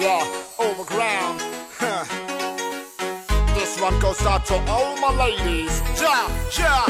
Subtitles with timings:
[0.00, 0.24] yeah,
[0.58, 1.40] overground.
[3.54, 5.82] this one goes out to all my ladies.
[6.00, 6.86] Ja, ja.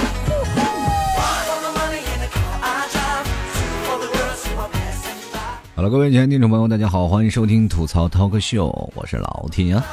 [5.91, 9.85] 各位亲爱的听众朋友，大家好，欢迎收听吐槽 talk show，我是老天啊。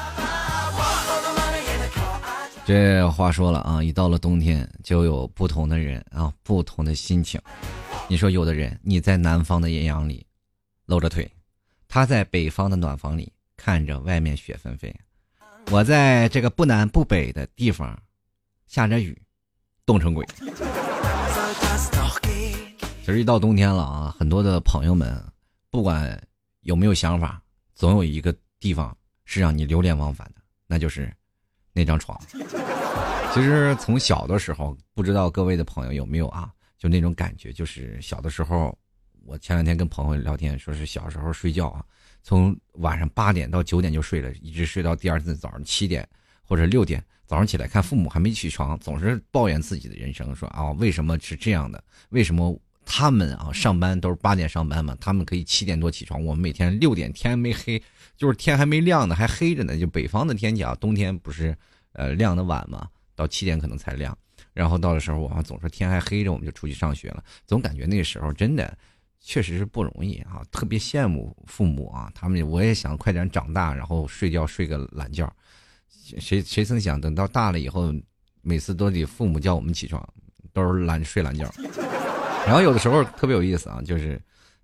[2.64, 7.42] 这话说了啊，一到了冬天，就有不同的人啊，不同的心情。
[8.08, 10.24] 你说有的人，你在南方的艳阳里，
[10.86, 11.30] 露着腿，
[11.92, 14.96] 他在北方的暖房里看着外面雪纷飞，
[15.72, 18.00] 我在这个不南不北的地方
[18.68, 19.20] 下着雨，
[19.88, 20.24] 冻成鬼。
[23.04, 25.20] 其实一到冬天了啊，很多的朋友们，
[25.72, 26.22] 不管
[26.62, 27.42] 有没有想法，
[27.74, 31.12] 总有一个地方是让你流连忘返的，那就是
[31.74, 32.16] 那张床。
[33.34, 38.78] 其实从小的时候，不知道各位的朋友有没有啊，就那种感觉，就是小的时候，
[39.30, 41.86] 我前两天跟朋友聊天，说是小时候睡觉啊，
[42.24, 46.08] 从晚上八点到九点就睡了，一直睡到第二天早上七点
[46.44, 51.84] 或者六点，早上起来看父母还没起床，总是抱怨自己的人生，说啊为什么是这样的？
[52.10, 57.80] 为什么他们啊上班都是八点上班嘛，他们可以七点多起床，我们每天六点天还没黑，
[58.18, 59.78] 就是天还没亮呢，还黑着呢。
[59.78, 61.56] 就北方的天气啊，冬天不是
[61.94, 64.18] 呃亮的晚嘛，到七点可能才亮。
[64.54, 68.76] 然后到的时候，我们总说天还黑着，我们就出去上学了，总感觉那个时候真的
[69.22, 75.32] 确实是不容易啊，特别羡慕父母啊，他们我也想快点长大，然后睡觉睡个懒觉。
[76.20, 77.94] 谁谁曾想，等到大了以后，
[78.42, 80.02] 每次都得父母叫我们起床，
[80.52, 81.52] 都是懒睡懒觉。
[82.46, 84.20] 然后有的时候特别有意思啊，就是，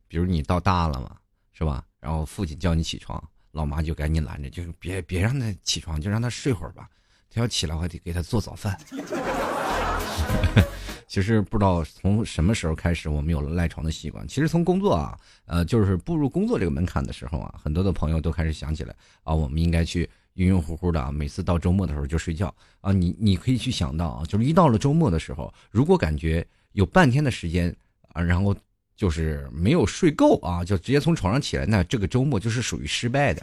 [0.08, 1.16] 比如你到大了嘛，
[1.54, 1.84] 是吧？
[2.00, 6.90] 然后父亲叫你起床，老妈就赶紧拦着，就是别别让他起床，就让他睡会儿吧。
[7.30, 8.76] 他要起来，我还得给他做早饭。
[11.16, 14.28] 其实不知道从什么时候开始，我们有了赖床的习惯。
[14.28, 22.92] 其实从工作啊，呃，就是步入工作这个门槛的时候啊，很多的朋友都开始想起来啊，我们应该去晕晕乎乎的啊，每次到周末的时候就睡觉啊。
[22.92, 27.74] 你你可以去想到啊，就是一到了周末的时候，如果感觉有半天的时间
[28.12, 28.54] 啊，然后
[28.98, 33.42] 就是没有睡够啊，就直接从床上起来，那这个周末就是属于失败的，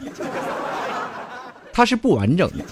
[1.73, 2.63] 它是不完整的。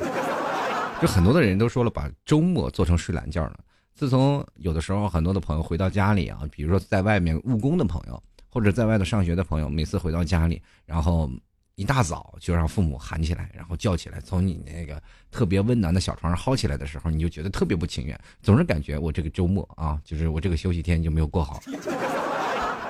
[1.01, 3.59] 就很多的人都说了，把周末做成睡懒觉了。
[3.93, 11.29] 自从有的时候很多的朋友回到家里啊，比如说在外面务工的朋友，或者在外头上学的朋友，每次回到家里，然后
[11.75, 21.61] 一大早就让父母喊起来，然后叫起来，从你那个特别温暖的小床上薅起来的时候，你就觉得特别不情愿，总是感觉我这个周末啊，就是我这个休息天就没有过好。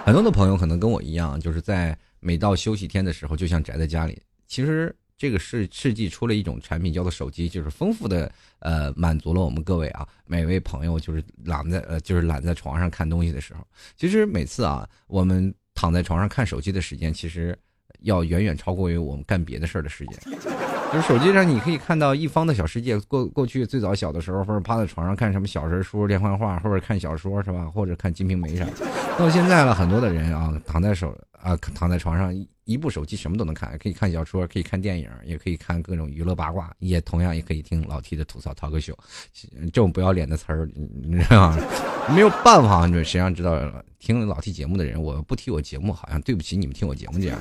[0.04, 4.20] 很多的朋友可能跟我一样，就是在每到休息天的时候，就像宅在家里。
[4.48, 13.60] 其实这个世世纪出了一种产品叫做手机，就是丰富的呃满足了我们各位啊每位朋友就是懒在呃就是懒在床上看东西的时候。
[13.96, 17.56] 其实每次啊我们躺在床上看手机的时间，其实
[18.00, 20.18] 要远远超过于我们干别的事儿的时间。
[20.92, 22.98] 就是手机上你可以看到一方的小世界。
[23.02, 27.66] 过过去最早小的时候，或者趴在床上看什么小人书、连环画，或者看小说是吧？
[27.66, 28.66] 或者看《金瓶梅》啥。
[29.20, 32.34] 到现在了，很多的人啊，躺在手啊，躺在床上，
[32.72, 38.96] 一部手机什么都能看，可以看小说，可以看电影，也可以看各种娱乐八卦，也同样也可以听老 T 的吐槽 talk show。
[39.34, 41.58] 这种不要脸的词儿，你知道吗？
[42.16, 43.60] 没有办法，你谁让知道
[44.00, 47.38] 听老 T 节目的人，我不提我节目，好像对不起你们听我节目这样。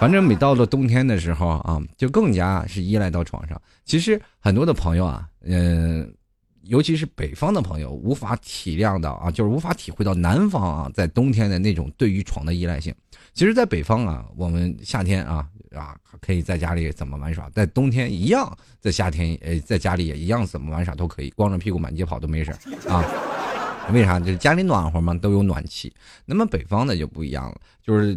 [0.00, 3.60] 反正每到了冬天的时候啊，就更加是依赖到床上。
[3.84, 6.12] 其实很多的朋友啊，嗯、
[6.62, 12.92] 尤其是北方的朋友，无法体谅到啊，就是无法体会到南方啊，在冬天的那种对于床的依赖性。
[13.34, 22.52] 其实，在北方啊，我们夏天啊啊可以在家里怎么玩耍，在冬天一样，在夏天呃在家里也一样怎么玩耍都可以，光着屁股满街跑都没事
[22.88, 23.04] 啊。
[23.92, 24.20] 为啥？
[24.20, 25.92] 就是家里暖和嘛，都有暖气。
[26.24, 28.16] 那么北方的就不一样了，就是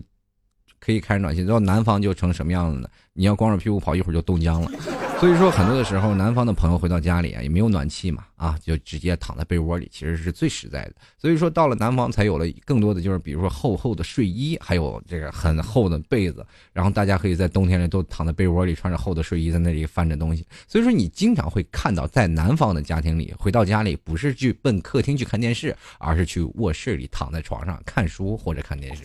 [0.80, 1.44] 可以开着暖气。
[1.44, 2.88] 到南方就成什么样子呢？
[3.14, 4.72] 你要光着屁股跑，一会儿就冻僵了。
[5.18, 10.94] 所以说，很多的时候，南方的朋友回到家里啊，也没有暖气嘛，啊，就直接躺在被窝里，其实是最实在的。
[11.18, 20.46] 所以说，到了南方才有了更多的就是，比如说厚厚的睡衣，还有这个很厚的被子，然后大家可以在冬天里都躺在被窝里，穿着厚的睡衣在那里翻着东西。
[20.68, 29.04] 所以说，你经常会看到在南方的家庭里，回到家里不是去奔客厅去看电视，而是去卧室里躺在床上看书或者看电视。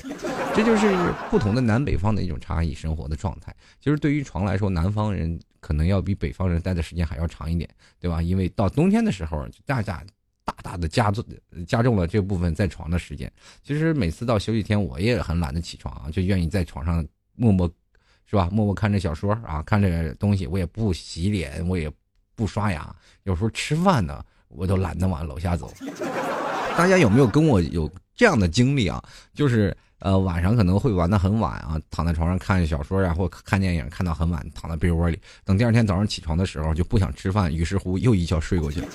[0.55, 0.93] 这就是
[1.31, 3.55] 不同的南北方的一种差异生活的状态。
[3.81, 7.69] 其实对于床来说，南方人可能要比北方人待的时间还要长一点，
[8.01, 8.21] 对吧？
[8.21, 10.03] 因为到冬天的时候，大家
[10.45, 11.25] 大大的加重
[11.67, 13.31] 加重了这部分在床的时间。
[13.62, 17.71] 其实每次到休息天，我也很懒得起床，就愿意在床上默默，
[18.27, 18.49] 是吧？
[18.51, 21.91] 默默看着小说啊，看着东西，我也不洗脸，我也
[22.35, 25.73] 不刷牙，有时候吃饭呢，我都懒得往楼下走。
[26.77, 29.03] 大家有没有跟我有这样的经历啊？
[29.35, 38.88] 就是呃，晚上可能会玩的很晚啊，躺在床上看小说呀，或看电影，看到很晚，躺在被窝里，等第二天早上起床的时候就不想吃饭，于是乎又一觉睡过去了。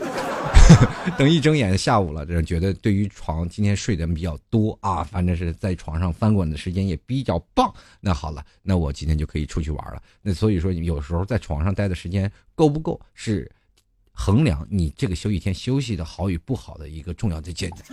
[1.16, 7.72] 等一睁眼下午了，这觉得对于床今天睡的比较多啊，反正是在床上翻滚的时间也比较棒。
[8.02, 10.02] 那好了，那我今天就可以出去玩了。
[10.24, 13.50] 那所以说，有时候在床上待的时间够不够，是
[14.12, 17.84] 衡量你这个休息天休息的好与不好的一个重要的见解。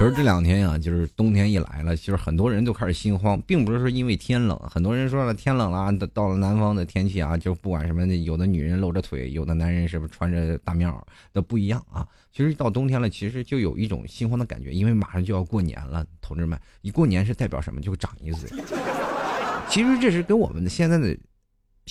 [0.00, 10.98] 其实这两天呀，就是冬天一来了，其实很多人都开始心慌，并不是说因为天冷，很多人说了天冷了，到了南方的天气啊，就不管什么，有的女人露着腿，有的男人是不是穿着大棉袄
[11.34, 12.08] 都不一样啊。
[12.32, 17.78] 其实到冬天了，其实就有一种心慌的感觉，因为马上就要过年了，同志们，一过年是代表什么？
[17.78, 18.48] 就长一岁。
[19.68, 21.14] 其实这是跟我们的现在的。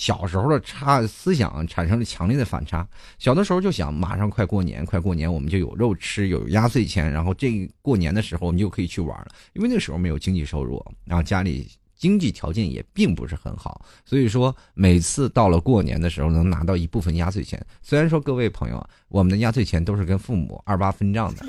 [0.00, 2.88] 小时候的差思想产生了强烈的反差。
[3.18, 9.26] 小的时候就想，马上快过年，快过年，我们就有肉吃，有压岁钱，然后这过年的时候，我们就可以去玩了。
[9.52, 17.62] 因为那时候没有经济收入，然后家里经济条件也并不是很好，所以说每次到了过年的时候，能拿到一部分压岁钱。
[17.82, 21.44] 虽然说各位朋友，我们的压岁钱都是跟父母二八分账的，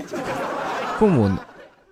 [1.00, 1.32] 父母。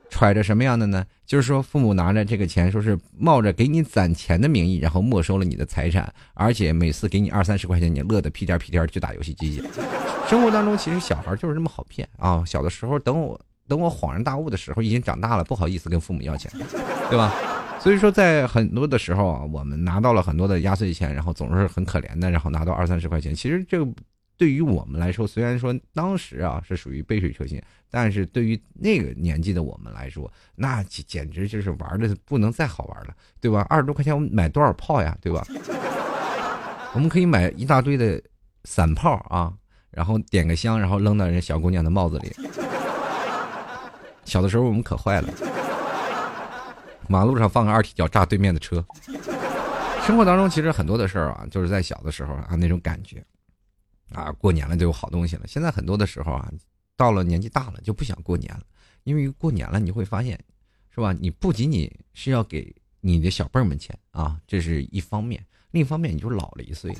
[0.10, 1.06] 揣着什么样的呢？
[1.26, 9.64] 就是说，父母拿着这个钱，说是冒着给你攒钱的名义，然后没收了你的财产，而且每次给你二三十块钱，你乐得屁颠屁颠去打游戏机去。
[10.28, 12.44] 生活当中，其实小孩就是这么好骗啊！
[12.46, 16.52] 小的时候，等我等我恍然大悟的时候，已经长大了，不好意思跟父母要钱，
[17.10, 17.34] 对吧？
[17.80, 23.90] 所以说，在很多的时候啊，我们拿到了很多的压岁钱，然后总是很可怜的，然后拿到二三十块钱，其实这个。
[24.40, 33.68] 对于我们来说，虽然说当时啊是属于杯水车薪，但是对于那个年纪的我们来说，那简直就是玩的不能再好玩了，对吧？
[33.70, 35.46] 二十多块钱我们买多少炮呀，对吧？
[36.96, 38.20] 我们可以买一大堆的
[38.64, 39.54] 散炮啊，
[39.92, 42.32] 然后点个香，然后扔到人小姑娘的帽子里。
[44.24, 45.28] 小的时候我们可坏了，
[47.10, 48.82] 马路上放个二踢脚炸对面的车。
[50.06, 53.22] 生活当中其实很多的事儿啊，就是在小的时候啊那种感觉。
[54.12, 55.44] 啊，过年了就有好东西了。
[55.48, 56.52] 现在很多的时候啊，
[56.96, 58.64] 到了年纪大了就不想过年了，
[59.04, 60.40] 因为过年了你会发现，
[60.94, 61.14] 是吧？
[61.20, 65.40] 你不仅仅是要给你的小辈儿们钱啊，这是一方面；
[65.72, 66.96] 另一方面你就老了一岁。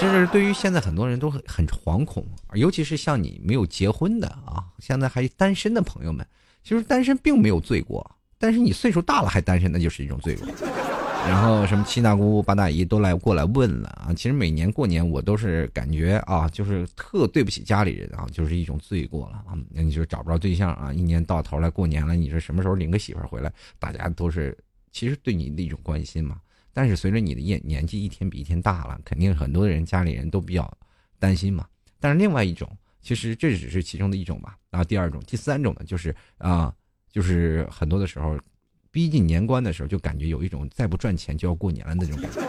[0.00, 6.26] 这是对于现在很多人都很很惶恐，尤其是像你没有结婚的啊，现在还单身的朋友们，
[6.62, 10.48] 其实单身并没有罪过，但是你岁数大了还单身，那就是一种罪过。
[11.26, 14.12] 然后什么七大姑八大姨都来过来问了啊！
[14.14, 19.56] 其实每年过年我都是感觉啊，就是特对不起家里人啊，就是一种罪过了啊。
[19.70, 23.50] 那你就找不着对象啊，一年到头来过年了，你说什么时候领个媳妇回来？
[23.78, 24.56] 大家都是
[24.92, 26.38] 其实对你的一种关心嘛。
[26.74, 30.70] 但是随着你的年年纪一天比一天大了，肯定很多人家里人都比较
[31.18, 31.66] 担心嘛。
[31.98, 32.68] 但是另外一种，
[33.00, 34.56] 其实这只是其中的一种吧。
[34.70, 36.72] 然后第二种、第三种呢，就是啊，
[37.10, 38.38] 就是很多的时候。
[38.94, 42.40] 逼近年关的时候，就感觉有一种再不赚钱就要过年了那种感觉。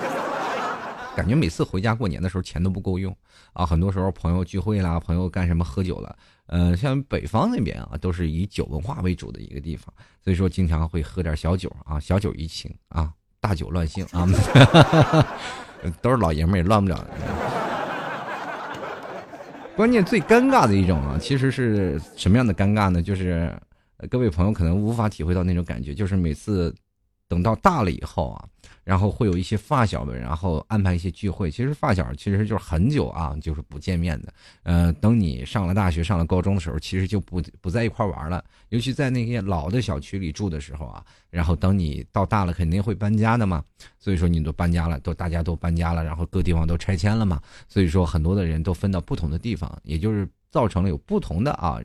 [1.16, 3.18] 感觉每次回家过年的时候，钱都不够用
[3.54, 3.66] 啊。
[3.66, 6.16] 很多时候朋友聚会啦，朋友干什么喝酒了，
[6.46, 9.92] 呃，像北方那边啊，都是以酒文化为主的一个地方，
[10.24, 14.30] 所以说经常会喝点小酒啊，小酒怡情啊，大酒乱性啊，
[16.00, 17.08] 都是老爷们也乱不了。
[19.76, 23.02] 关键最尴尬的一种啊，其实是什么样的尴尬呢？
[23.02, 23.52] 就是。
[24.10, 26.74] 各位朋友可能无法体会到那种感觉，就是每次
[27.28, 28.46] 等到大了以后啊，
[28.84, 31.50] 然后会有一些发小们，然后安排一些聚会。
[31.50, 34.32] 其实发小其实就是很久啊，就是不见面的。
[34.62, 38.44] 呃，等你上了大学、上了高中的时候，其实就不不在一块玩了。
[38.70, 43.64] 尤其在那些老的小区里住的时候啊，然后等你到大了，肯定会搬家的嘛。
[43.98, 47.42] 所以说你都搬家了，都大家都搬家了，然后各地方都拆迁了嘛。
[47.68, 51.80] 所以说很多的人都分到不同的地方，也就是造成了有不同的啊。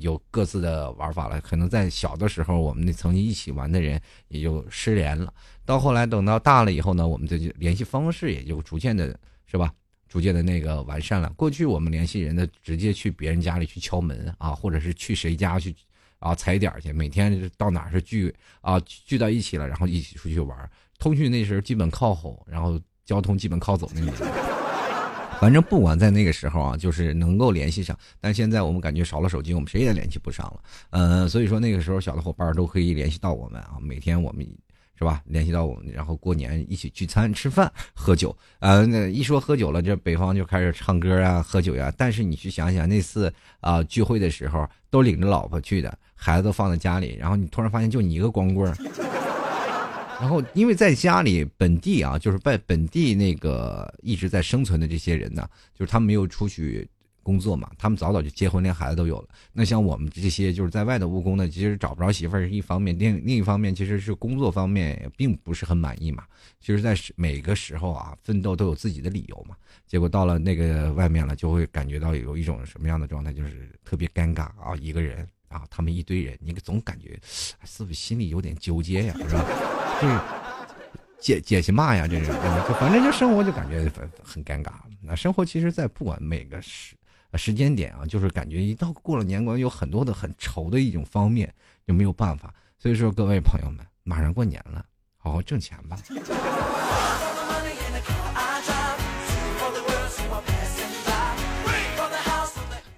[0.00, 5.32] 有各自的玩法了，可能在小的时候，我们那曾经一起玩的人也就失联了。
[5.64, 9.72] 到后来等到大了以后呢，我们的联系方式也就逐渐的，是吧？
[10.08, 11.28] 逐渐的那个完善了。
[11.36, 15.74] 过去我们联系人的，直接去别人家里去敲门啊，或者是去谁家去
[16.20, 16.92] 啊踩点去。
[16.92, 20.70] 每天到哪是聚啊，聚到一起了，然后一起出去玩。
[20.98, 24.53] 通讯那时候基本靠吼，然后交通基本靠走那种。
[25.44, 27.94] 反正不管在那个时候啊，就是能够联系上。
[28.18, 30.60] 但现在我们感觉少了手机，我们谁也联系不上了。
[30.88, 33.72] 嗯，所以说那个时候小的伙伴都可以联系到我们啊。
[33.78, 34.42] 每天我们
[34.98, 38.34] 是吧，联系到我们，然后过年一起聚餐、吃饭、 喝酒。
[38.60, 41.92] 呃，那一说喝酒了，这北方就开始唱歌啊、喝酒呀。
[41.94, 48.74] 但是你去想想，那次啊聚会的时候，都领着老婆去的，孩子都放在家里，然后你突然发现就你一个光棍。
[50.24, 55.46] 然后，因为在家里本地啊，就是在本地那个一直在生存的这些人呢，
[55.78, 56.88] 就是他们没有出去
[57.22, 59.28] 工作嘛，他们早早就结婚，连孩子都有了。
[59.52, 66.24] 那像我们这些就是在外的务工呢，其实找不着媳妇儿是一方面，另另一方面其实是工作方面也并不是很满意嘛。
[66.58, 69.54] 其实，在每个时候啊，奋斗都有自己的理由嘛。
[69.86, 77.20] 结果到了那个外面了，就会感觉到有一种什么样的状态，就是特别尴尬啊，一个人啊，他们一堆人，你总感觉
[77.66, 79.83] 是不是心里有点纠结呀，是吧？
[80.00, 80.08] 就
[81.20, 84.72] 解解些嘛呀，这是，就反正就生活就感觉很很尴尬。
[85.00, 86.94] 那生活其实，在不管每个时
[87.34, 91.52] 时间点啊，就是感觉一到过了年关，有很多的很愁的一种方面，
[91.86, 92.52] 就没有办法。
[92.78, 94.84] 所以说，各位朋友们，马上过年了，
[95.16, 95.98] 好好挣钱吧。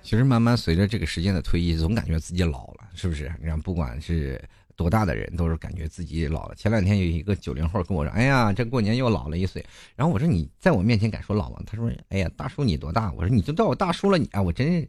[0.03, 3.33] 其实慢慢随着这个时间的推移，总感觉自己老了，是不是？
[3.41, 4.41] 你看，不管是
[4.77, 6.55] 多大的人，都是感觉自己老了。
[6.55, 9.65] 前两天有一个九零后跟我说：“哎呀，这过年又老了一岁。”
[9.97, 14.89] 然后我说：“你在我面前敢说老吗？”他说：“哎呀，大叔你多大？”我说：“你就叫我大叔了，你啊，我真是，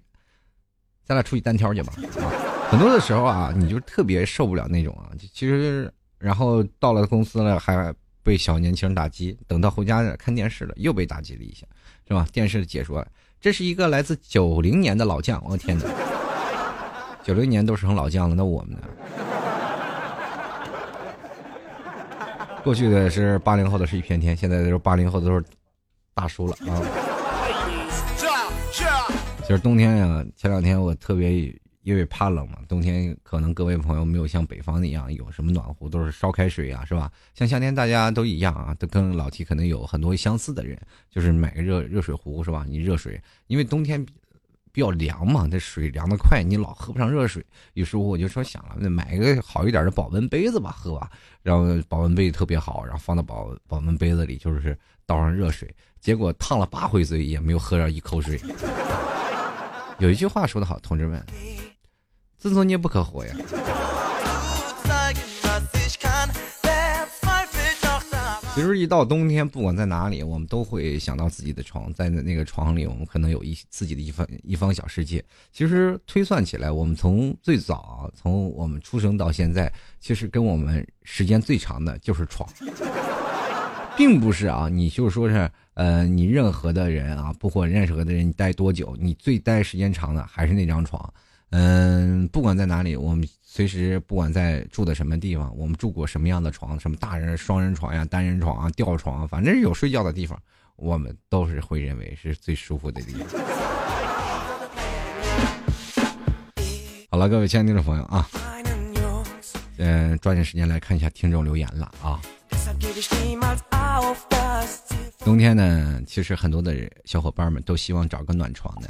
[1.06, 2.28] 咱俩出去单挑去吧。”啊，
[2.70, 5.10] 很多的时候啊，你就特别受不了那种啊。
[5.34, 9.38] 其实，然后到了公司了，还被小年轻打击。
[9.48, 11.66] 等到回家看电视了，又被打击了一下，
[12.08, 12.28] 是吧？
[12.34, 13.06] 电视解说。
[13.40, 15.86] 这是一个来自九零年的老将，我的天哪！
[17.24, 18.80] 九零年都成老将了，那我们呢？
[22.68, 25.42] 过去的是八零后的是一片天，现在都是八零后都是
[26.14, 26.84] 大叔了啊！
[29.44, 31.58] 其实冬天呀，前两天我特别。
[31.84, 37.10] 因为怕冷嘛，冬天可能各位朋友没有像北方那样有什么暖壶，都是烧开水啊，是吧？
[37.34, 40.78] 像夏天大家都一样啊，都跟老提可能有很多相似的人，
[41.10, 42.66] 就是买个热热水壶，是吧？
[42.68, 44.06] 你热水，因为冬天
[44.78, 47.44] 比较凉嘛，这水凉的快，你老喝不上热水。
[47.74, 51.10] 于是乎我就说想了，那买一个好一点的保温杯子吧，喝吧。
[51.42, 55.68] 然后保温杯特别好，然后放到保保温杯子里，就是倒上热水，
[56.00, 58.40] 结果烫了八回嘴，也没有喝上一口水。
[59.98, 61.26] 有一句话说得好，同志们。
[62.38, 63.36] 自作孽不可活呀！
[68.58, 75.24] 其实一到冬天，不管在哪里，我们都会想到自己的床，在那个床里，我们可能有一自己的一方一方小世界。
[75.52, 82.50] 其实推算起来，我们从最早从我们出生到现在，其实跟我们时间最长的就是床，
[83.96, 91.14] 并不是啊，你就说是呃，你任何的人啊，不管任何的人，你待多久，你最待时间长的还是那张床。
[91.52, 93.26] 嗯，不管在哪里，我们
[93.58, 100.40] 随时不管在住的什么地方，我们住过什么样的床，什么大人双人床呀、单人床啊、吊床啊，反正有睡觉的地方，
[100.76, 103.28] 我们都是会认为是最舒服的地方。
[107.10, 108.30] 好了，各位亲爱的听众朋友啊，
[109.78, 112.22] 嗯，抓紧时间来看一下听众留言了啊。
[115.26, 118.88] 冬天呢，其实很多的小伙伴们都希望找个暖床的。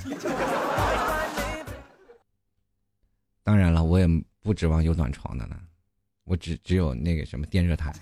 [3.46, 4.06] 当然了，我也
[4.48, 5.58] 不指望有暖床的了，
[6.24, 7.94] 我只只有那个什么电热毯，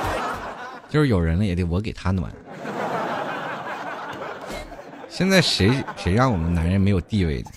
[0.88, 2.32] 就是有人了也得我给他暖。
[5.10, 7.50] 现在谁谁让我们男人没有地位的？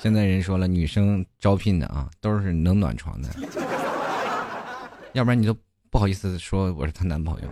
[0.00, 3.28] 现在人说了，女生招聘的啊，都是能暖床的，
[5.14, 5.56] 要不然你都
[5.88, 7.48] 不好意思说我是她男朋友。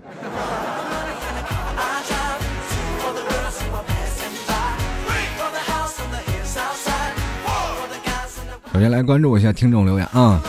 [8.78, 10.40] 首先来关注一下听众留言啊，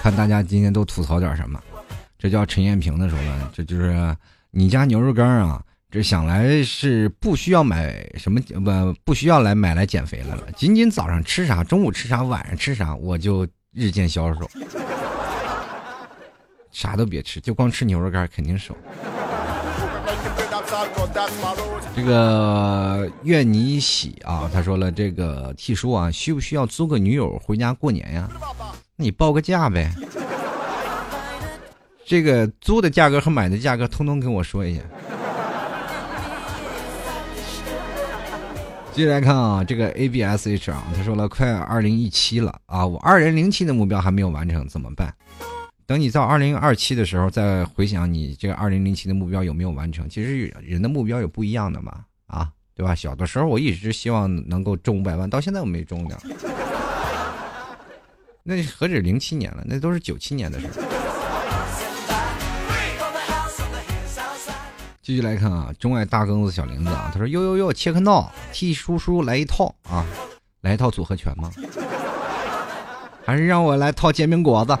[0.00, 1.60] 看大家今天都吐槽点什么。
[2.16, 4.16] 这叫陈艳平的说了，这就是
[4.52, 14.48] 你家牛肉干啊，这想来是不需要买什么不不需要来买来减肥了了，仅仅早上吃啥，中午吃啥，晚上吃啥，我就日渐消瘦。
[16.70, 18.72] 啥都别吃，就光吃牛肉干肯定瘦。
[21.94, 28.28] 这个愿你喜啊，他说了，这个 T 叔啊，需不需要租个女友回家过年呀？
[28.96, 29.90] 那你报个价呗。
[32.04, 34.80] 这个租的价格和买的价格，通通跟我说一下。
[38.92, 45.12] 接下来看啊，这个 ABSH 啊，他说了，快二零一七了啊，我二零零七的目标还没有完成，怎么办？
[45.86, 50.08] 等你到二零二七的时候，再回想你这个二零零七的目标有没有完成？
[50.08, 52.92] 其实人的目标有不一样的嘛，啊，对吧？
[52.92, 56.18] 小的时候我一直希望能够中五百万，到现在我没中呢。
[58.42, 60.66] 那何止零七年了，那都是九七年的事
[65.02, 70.04] 继续来看啊，钟爱大庚子小林子啊，他说：“哟哟哟，切克闹，替叔叔来一套啊，
[70.62, 71.48] 来一套组合拳吗？
[73.24, 74.76] 还是让我来套煎饼果子？”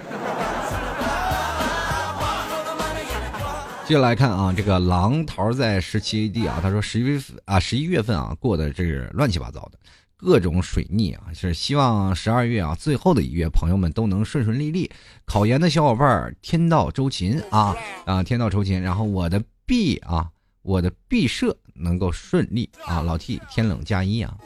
[3.86, 9.78] 接下来看啊，这个狼桃在十七 AD 啊，他说十一啊，十一月份啊过的这是乱七八糟的，
[10.16, 14.90] 各种水逆啊，是希望十二月啊最后的一月，朋友们都能顺顺利利。
[15.24, 18.82] 考研的小伙伴儿天道酬勤啊啊，天道酬勤。
[18.82, 20.28] 然后我的毕啊，
[20.62, 23.00] 我的毕设能够顺利啊。
[23.02, 24.36] 老 T 天冷加衣啊，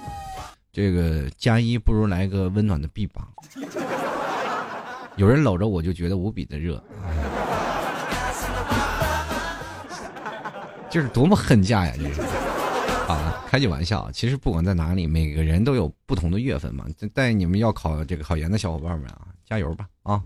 [0.70, 3.26] 这个加衣不如来个温暖的臂膀。
[5.16, 6.82] 有人搂着我就觉得无比的热。
[10.90, 11.94] 这是多么恨嫁呀！
[11.96, 14.10] 这是，啊，开句玩笑。
[14.10, 16.84] 其实不管在哪里，每个人都有不同的月份嘛。
[17.14, 20.20] 带你们要考这个考研的小伙伴们啊，加油吧啊！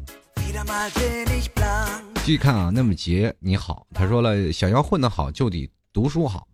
[2.25, 6.49] 继续看啊，那么杰你好，他说了，想要混得好就得读书好。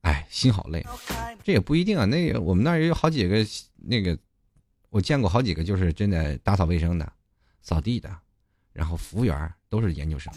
[0.00, 0.84] 哎，心好累，
[1.44, 2.04] 这也不一定啊。
[2.04, 4.18] 那个我们那儿也有好几个，那个
[4.90, 7.12] 我见过好几个，就是真的打扫卫生的、
[7.60, 8.10] 扫地的，
[8.72, 10.32] 然后服务员都是研究生。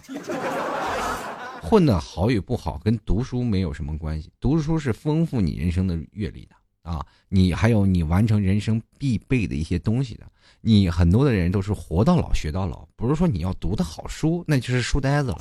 [1.66, 10.26] 混的好与不好跟读书没有什么关系，读书是丰富你人生的阅历的啊，你还有你完成人生必备的一些东西的。
[10.62, 15.40] 你很多的人都是活到老学到老，不是说你要读的好书，那就是书呆子了。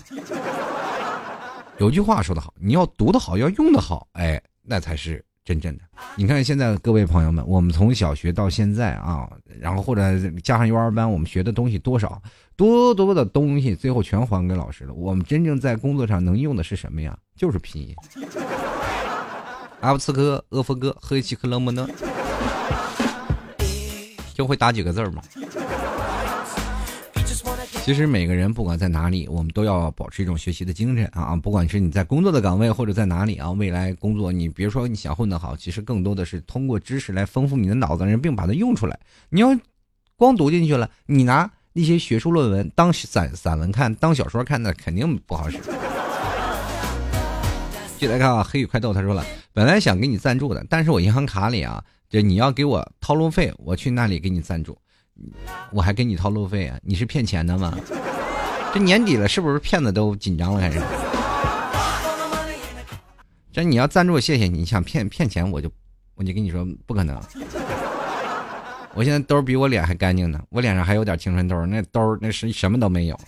[1.79, 5.25] 有句话说得好，你要读得好，要用得好，哎，那才是。
[5.45, 5.85] 真正的，
[6.17, 9.29] 你看现在各位朋友们，我们从小学到现在啊，
[9.61, 10.03] 然后或者
[10.43, 12.23] 加上幼儿班，我们学的东西多少，
[12.57, 14.95] 多多的东西，最后全还给老师了。
[14.95, 17.17] 我们真正在工作上能用的是什么呀？
[17.37, 17.95] 就是拼音。
[19.81, 21.89] 阿布茨科、阿夫哥、赫奇克勒莫呢，
[24.33, 25.23] 就会打几个字吗？
[27.83, 31.37] 其实每个人不管在哪里，我们都要保持一种学习的精神啊！
[31.37, 38.99] 不管是你在工作的岗位或者在哪里啊，未来工作你别说你想混得好，其实更多的是通过知识来丰富你的脑子，并把它用出来。
[39.29, 39.55] 你要
[40.17, 45.59] 光读进去了，你拿那些学术论文当散散文看，当小说看，那肯定不好使。
[47.99, 54.79] 接来看啊，黑羽快豆他说了，本来想给你赞助的，但是我银行卡里啊，这你要给我套路费，我去那里给你赞助。
[55.73, 56.79] 我还给你掏路费啊？
[56.83, 57.77] 你是骗钱的吗？
[58.73, 60.61] 这年底了，是不是骗子都紧张了？
[60.61, 60.81] 开始？
[63.53, 64.65] 这你要赞助，谢谢你。
[64.65, 65.69] 想骗骗钱，我就
[66.15, 67.21] 我就跟你说不可能。
[68.97, 73.19] 我现在兜比我脸还干净呢，我脸上还有点青春痘，那兜那是什么都没有。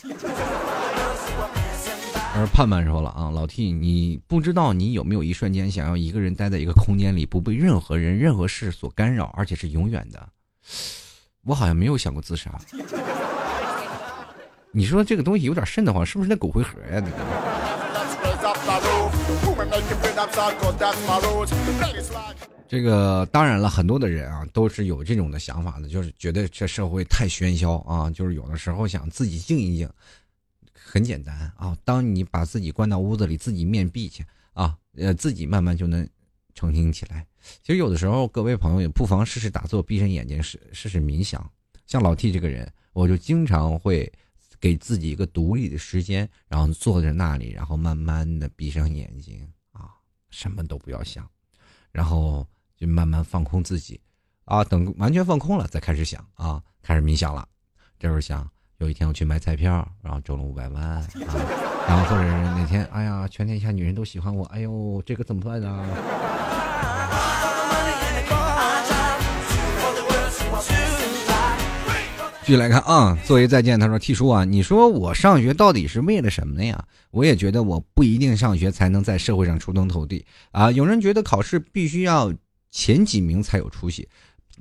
[2.36, 10.28] 而盼盼说了啊，老 T，你不知道你有没有一瞬间想要一个人待在一个空间里，不被任何人、任何事所干扰，而且是永远的。
[11.44, 12.50] 我好像没有想过自杀。
[14.70, 17.02] 你说这个东西有点瘆得慌，是不是那骨灰盒呀？
[17.02, 17.16] 那个。
[22.68, 29.88] 这个当然了，很多的人啊都是有这种的想法的，就是觉得这社会太喧嚣啊，就是有的时候想自己静一静。
[30.88, 36.08] 很简单啊，当你把自己关到屋子里，自己面壁去啊，呃，自己慢慢就能
[36.54, 37.26] 澄清起来。
[37.62, 41.48] 其实有的时候，各位朋友也不妨试试打坐，闭上眼睛试试试冥想。
[41.86, 44.10] 像老 T 这个人，我就经常会
[44.60, 49.90] 给自己一个独立的时间，然后坐在那里，然后慢慢的闭上眼睛啊，
[50.30, 51.28] 什么都不要想，
[51.90, 52.46] 然后
[52.76, 54.00] 就慢慢放空自己
[54.44, 54.62] 啊。
[54.64, 57.46] 等完全放空了，再开始想啊，开始冥想了。
[57.98, 61.06] 这时候想，有一天我去买彩票，然后中了五百万啊，
[61.88, 65.86] 然后或者是哪天，哎呀，全天下女人都喜欢我，哎呦，这个怎么办呢？
[72.44, 76.84] 继续来看啊，作为再见，他说：“T 叔啊，你说我上学到底是为了什么呀？
[77.10, 80.70] 我也觉得我不一定上学才能在社会上出人头地啊。
[80.70, 82.32] 有人觉得考试必须要
[82.76, 84.06] 前几名才有出息，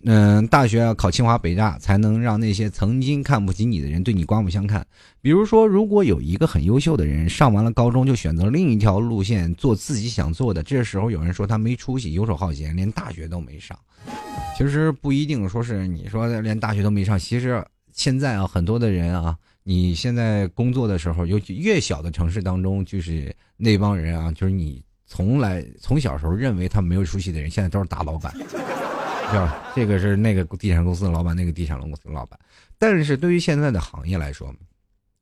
[0.06, 4.88] 嗯，大学要考清华北大才能让那些曾经看不起你的人对你刮目相看。
[5.22, 13.78] 比如说，如果有一个很优秀的人上完了高中就选择另一条路线做自己想做的，这时候有人说他没出息、游手好闲，连大学都没上。
[14.58, 17.62] 其实不一定说是你说的连大学都没上，其实。”
[17.96, 29.72] 现在啊，很多的人啊，你现在工作的时候，尤其越小的城市当中，就是那帮人啊，就是你从来从小时候认为他没有出息的人，现在都是大老板， 是吧？
[29.76, 32.40] 这个是那个地产公司的老板，那个地产公司的老板。
[32.78, 34.54] 但是对于现在的行业来说，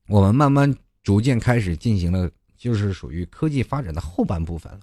[0.08, 4.80] 我们慢慢逐渐开始进行了，就是属于科技发展的后半部分了。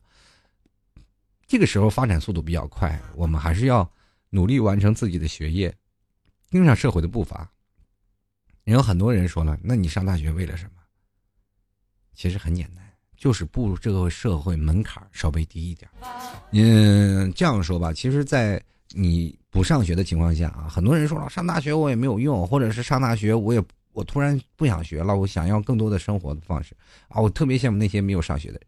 [1.47, 3.91] 这个时候发展速度比较快，我们还是要
[4.29, 5.75] 努力完成自己的学业，
[6.51, 7.51] 跟上社会的步伐。
[8.65, 10.71] 有很多人说了，那你上大学为了什么？
[12.15, 12.80] 其实很简单，
[13.21, 15.91] 就是步入这个社会门槛稍微低一点。
[16.53, 18.61] 嗯，这样说吧，其实，在
[18.93, 26.75] 你不上学的情况下啊，很多人说了，上大学我也没有用，或者是上大学我也我突然不想学了，我想要更多的生活的方式
[27.09, 27.21] 啊！
[27.21, 28.63] 我特别羡慕那些没有上学的人，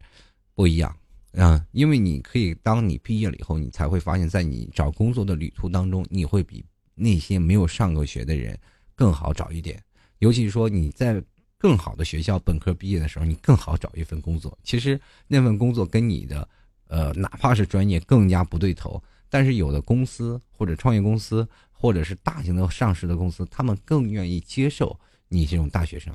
[0.53, 0.95] 不一样
[1.35, 6.63] 啊，因为你可以当你毕业了以后，你才会发现，在你找工作的旅途当中，你会比
[6.93, 8.55] 那些没有上过学的人
[8.93, 9.81] 更好找一点。
[10.19, 11.21] 尤其是说你在
[11.63, 14.57] 更好的学校本科毕业的时候，你更好找一份工作。
[14.65, 16.45] 其实那份工作跟你的
[16.87, 24.99] 呃，哪怕是专业更加不对头，但是有的公司或者创业公司或者是大型的上市的公司，他们更愿意接受。
[25.29, 26.13] 你这种大学生，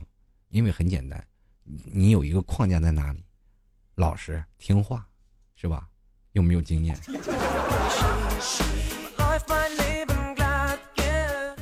[0.51, 1.27] 因为很简单，
[1.65, 3.25] 你有一个框架在那里，
[3.95, 5.09] 老实听话，
[5.57, 5.89] 是吧？
[6.33, 6.95] 又没有经验。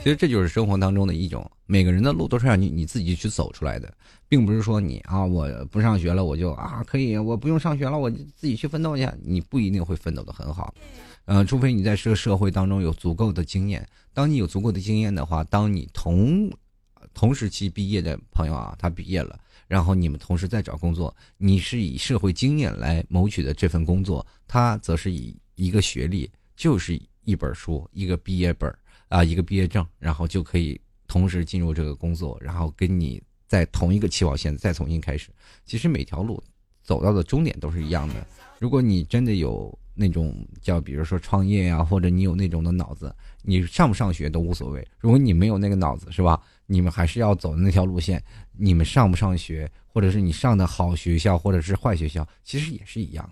[0.06, 3.92] 其实这就是生活当中的一种，每个人的路都是让你你自己去走出来的，
[4.28, 10.72] 并不是说你啊，我不上学了，我就啊可以，我不用上学了，我自己去奋斗去，你不一定会奋斗的很好，
[11.24, 13.84] 呃，除非你在这个社会当中有足够的经验。
[14.14, 16.48] 当你有足够的经验的话，当你同
[17.12, 28.72] 同时期毕业的朋友啊，他毕业了，然后你们同时在找工作，你是以社会经验来谋取的这份工作，他则是以一个学历，就是一本书，一个毕业本
[29.08, 35.30] 啊，一个毕业证，然后就可以同时进入这个工作，然后跟你在同一个起跑线再重新开始。
[35.64, 36.42] 其实每条路
[36.82, 38.14] 走到的终点都是一样的。
[38.58, 44.86] 如果你真的有那种叫，比如说创业呀，或者你有那种的脑子，你上不上学都无所谓。
[44.98, 46.40] 如果你没有那个脑子，是吧？
[46.66, 48.22] 你们还是要走的那条路线，
[48.56, 53.28] 你们上不上学，或者是你上的好学校，或者是坏学校，其实也是一样。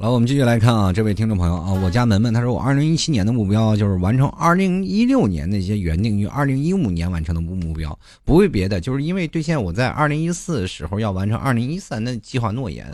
[0.00, 12.86] 来，我们继续来看啊，这位听众朋友啊，我家门门他说，我二零一七年的目标就是完成二零一六年那些原定于二零一五年完成的目目标，不为别的，就是因为兑现我在二零一四时候要完成二零一三的计划诺言。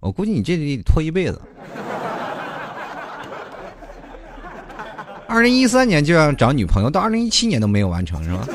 [0.00, 1.40] 我估计你这得拖一辈子，
[5.26, 8.46] 二零一三年就要找女朋友，到二零一七年都没有完成，是吧？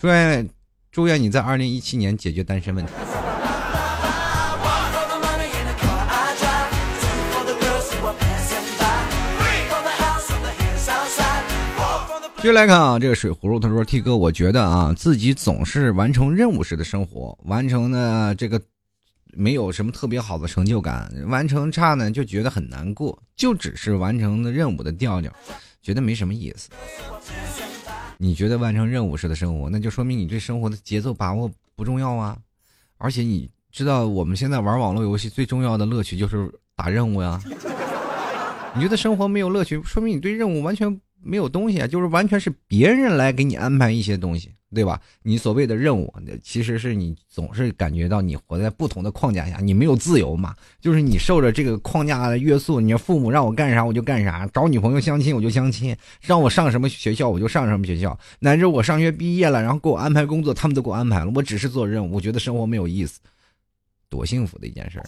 [0.00, 0.48] 祝愿
[0.90, 2.92] 祝愿你在二零一七年解决单身问题。
[12.38, 18.60] 继续来看啊，这个水葫芦他说：“T 哥，我觉得啊，自己总是完成任务式的生活，完成呢这个
[19.36, 25.30] 没有什么特别好的成就感，完成差呢就觉得很难过，就只是完成的任务的调调，
[25.82, 26.70] 觉得没什么意思。
[28.18, 32.36] 你觉得完成任务式的生活，那就说明你对生活的节奏把握不重要啊。
[32.96, 37.40] 而且你知道，我们现在玩网络游戏最重要的乐趣就是打任务呀。
[38.74, 45.00] 你觉得生活没有乐趣，说明你对任务完全。”没有东西啊，就是完全是别人来给你安排一些东西，对吧？
[45.22, 50.54] 你所谓的任务，其实是你总是感觉到你活在不同的框架下，你没有自由嘛？
[50.80, 63.20] 就是你受着这个框架的约束，你父母让我干啥我就干啥，找女朋友相亲我就相亲，让我上什么学校我就上什么学校，乃至我上学毕业了，然后给我安排工作，他们都给我安排了，我只是做任务，我觉得生活没有意思，
[64.08, 65.00] 多幸福的一件事！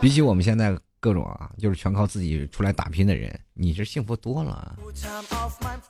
[0.00, 0.76] 比起我们现在。
[1.02, 4.78] 各种啊，就是全靠自己出来打拼的人，你是幸福多了。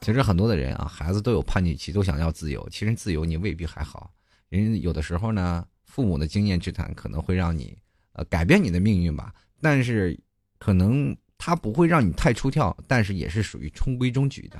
[0.00, 2.66] 其实很多的人啊，孩子都有叛逆期，都想要自由。
[2.70, 4.10] 其实自由你未必还好，
[4.48, 7.76] 人有的时候呢，父母的经验之谈可能会让你
[8.14, 9.34] 呃改变你的命运吧。
[9.60, 10.18] 但是
[10.58, 14.58] 可能他不会让你太出跳，但是也是属于中规中矩的。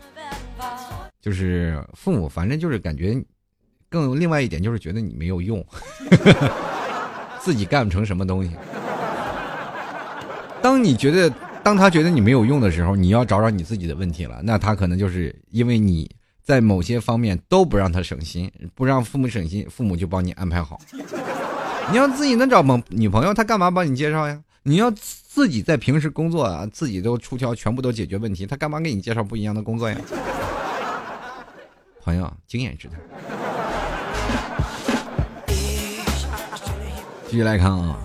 [1.18, 3.24] 就是父母反正就是感觉，
[3.88, 5.66] 更另外一点就是觉得你没有用，
[7.40, 8.54] 自己干不成什么东西。
[10.62, 11.28] 当你觉得，
[11.62, 14.40] 当他觉得你没有用的时候，你要找找你自己的问题了。
[14.42, 16.10] 那他可能就是因为你
[16.42, 20.80] 在某些方面都不让他省心，不让父母省心，父母就帮你安排好。
[21.90, 24.40] 你要自己能找朋女朋友，他干嘛帮你介绍呀？
[24.62, 29.96] 你要自己在平时工作啊，自己都出挑，全部都解决问题，他干嘛给你介绍不一样的工作呀？
[32.04, 33.00] 朋友，经验之谈。
[37.28, 37.98] 继续来看啊，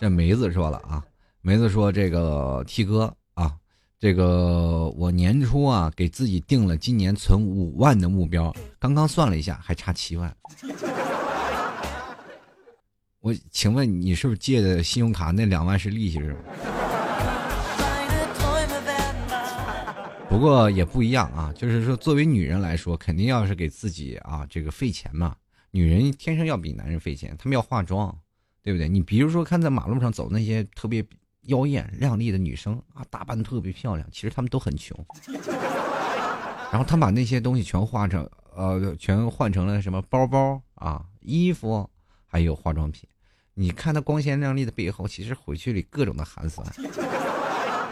[0.00, 1.04] 这梅子说了啊。
[1.40, 3.54] 梅子说：“这个 T 哥啊，
[3.98, 10.36] 这个我年初啊给自己定了今年存五万的目标，刚刚算了一下，还差七万。
[13.20, 16.40] 我请问你是不是借的信用卡那两万是利息是吗？
[20.28, 25.36] 不过也不一样啊，就是说作为女人来说，肯定要是给自己啊这个费钱嘛。
[25.70, 28.12] 女人天生要比男人费钱，她们要化妆，
[28.62, 28.88] 对不对？
[28.88, 31.06] 你比如说看在马路上走那些特别。”
[31.48, 34.96] 妖艳靓丽的女生啊，打扮特别漂亮，其实她们都很穷。
[36.70, 41.88] 然后她把那些东西全换成，呃，全换成了什么包包啊、衣服，
[42.26, 43.08] 还有化妆品。
[43.54, 46.64] 你看他光鲜亮丽的背后，其实回去里各种的寒酸。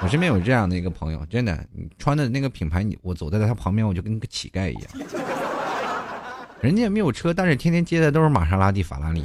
[0.01, 4.85] 我身边有这样的一个朋友，真的，你穿的那个品牌，你我走在他旁边，我就跟个乞丐一样。
[6.61, 9.25] 人家也没有车，但是天天接的都是玛莎拉蒂、法拉利。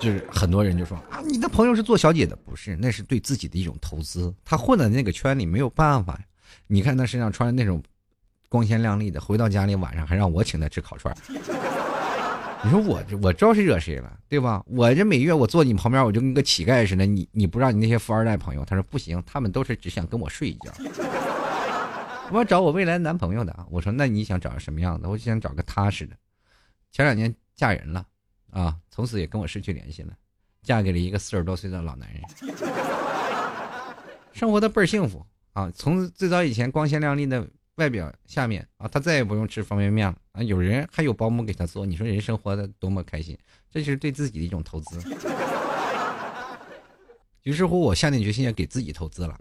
[0.00, 4.34] 就是很多人就说啊，你的朋友是做小姐的，不是，那是对自己的一种投资。
[4.44, 6.18] 他混在那个圈里没有办法。
[6.66, 7.82] 你看他身上穿的那种
[8.48, 11.14] 光鲜亮丽的，回到家里晚上还让我请他吃烤串。
[12.62, 14.62] 你说我我招谁惹谁了，对吧？
[14.66, 17.06] 我这每月我坐你旁边，我就跟个乞丐似的。
[17.06, 20.72] 你你不让你那些富二代朋友，他说不行，他们都是只想跟我睡一觉。
[22.30, 25.08] 我要找我未来男朋友的，我说那你想找什么样的？
[25.08, 26.14] 我想找个踏实的。
[26.92, 28.04] 前两年嫁人了。
[28.50, 30.16] 啊，从此也跟我失去联系了，
[30.62, 32.22] 嫁给了一个四十多岁的老男人，
[34.32, 35.70] 生活的倍儿幸福啊！
[35.70, 43.38] 从最早以前光鲜亮丽的外表下面啊，他再也不用吃方便面了啊，有人还有保姆给他做，你说人生活的多么开心？
[43.70, 45.00] 这就是对自己的一种投资。
[47.42, 49.38] 于是乎，我下定决心要给自己投资了，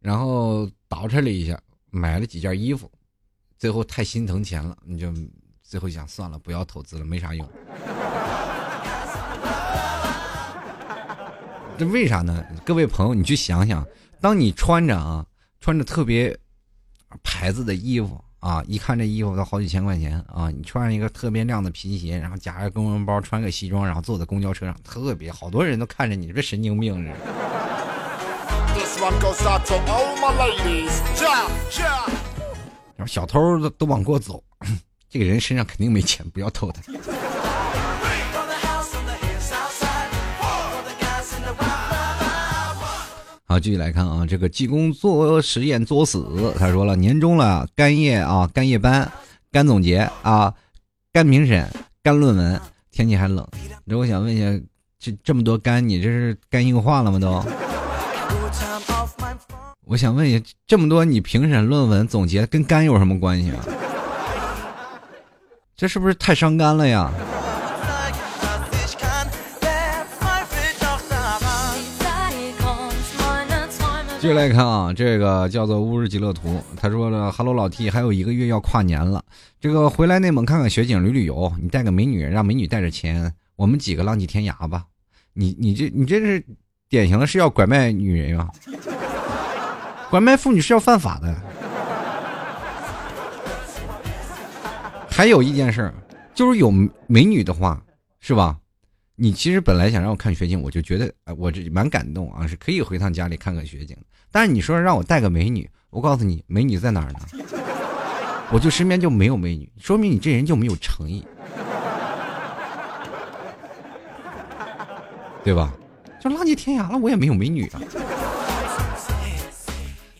[0.00, 2.90] 然后捯饬了一下，买了几件衣服，
[3.58, 5.12] 最后太心疼钱了，你就。
[5.66, 7.48] 最后想算了，不要投资了，没啥用。
[11.76, 12.44] 这为啥呢？
[12.64, 13.84] 各位朋友，你去想想，
[14.20, 15.26] 当你穿着啊，
[15.60, 16.38] 穿着特别
[17.22, 27.14] 牌子的衣服啊，一看这衣服都好几千块钱啊，你穿上一个特别亮的皮鞋，然后夹着公文包，穿个西装，然后坐在公交车上，特别好多人都看着你，这神经病似的。
[32.96, 34.42] 然后小偷都都往过走。
[35.14, 36.82] 这个人身上肯定没钱， 不要偷他。
[43.44, 49.08] 好，继续来看啊，这个济公做实验作死，他说了，年终了，干夜啊，干夜班，
[49.52, 50.52] 干总结啊，
[51.12, 51.64] 干评审，
[52.02, 53.46] 干论文，天气还冷，
[53.84, 54.60] 那我想问一下，
[54.98, 57.20] 这这么多干，你这是干硬化了吗？
[57.20, 57.40] 都？
[59.84, 63.64] 我想问一下，这么多你评审、论文、总结，跟干有什么关系啊？
[65.76, 67.10] 这是不是太伤肝了呀？
[74.20, 79.22] 继续来看啊，这个叫做乌日极乐图，他说了：“Hello 老 T，还有一个月要跨年了，
[79.60, 84.84] 这个回来内蒙看看雪景、旅旅游，你带个美女，让美女带着钱，我们几个浪迹天涯吧。
[85.34, 86.42] 你你这你这是
[86.88, 88.48] 典型的是要拐卖女人啊？
[90.08, 91.36] 拐卖妇女是要犯法的。”
[95.16, 95.94] 还有一件事儿，
[96.34, 96.72] 就是有
[97.06, 97.80] 美女的话，
[98.18, 98.58] 是吧？
[99.14, 103.96] 你其实本来想让我看雪景，我就觉得，哎，我这蛮感动啊，是可以回趟家里看看雪景。
[104.32, 107.20] 但是你说让我带个美女，我告诉你，美女在哪儿呢？
[108.50, 111.24] 我就身边就没有美女，说明你这人就没有诚意，
[115.44, 115.72] 对吧？
[116.20, 117.80] 就浪迹天涯了，我也没有美女啊。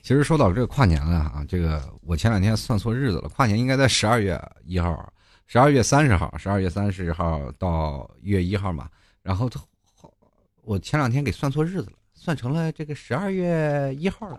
[0.04, 5.10] 其实说到这个跨年了啊，这个我前两天算错日子了，跨年应该在十二月一号，
[5.46, 8.86] 十二月三十号，十二月三十号到一月一号嘛。
[9.22, 9.48] 然后
[10.60, 14.38] 我前两天给算错日子了，算成了这个十二月一号了。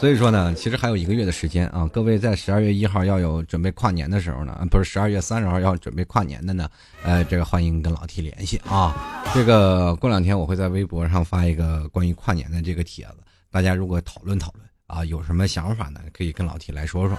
[0.00, 6.70] 所以说呢，其实还有一个月的时间啊，各位在十二月一号要有准备跨年的时候呢，不是十二月三十号要准备跨年的呢，
[7.02, 8.96] 呃，这个欢迎跟老 T 联系啊。
[9.34, 13.18] 这个过两天我会在微博上发一个关于跨年的这个帖子，
[13.50, 17.18] 大家如果讨论讨论啊，有什么想法呢，可以跟老 T 来说说。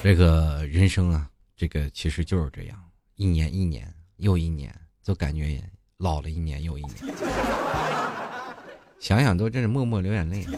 [0.00, 2.78] 这个人生啊，这个其实就是这样，
[3.16, 5.60] 一年一年又一年，就感觉
[5.98, 6.94] 老了一年又一年。
[9.00, 10.46] 想想都真是默默流眼泪。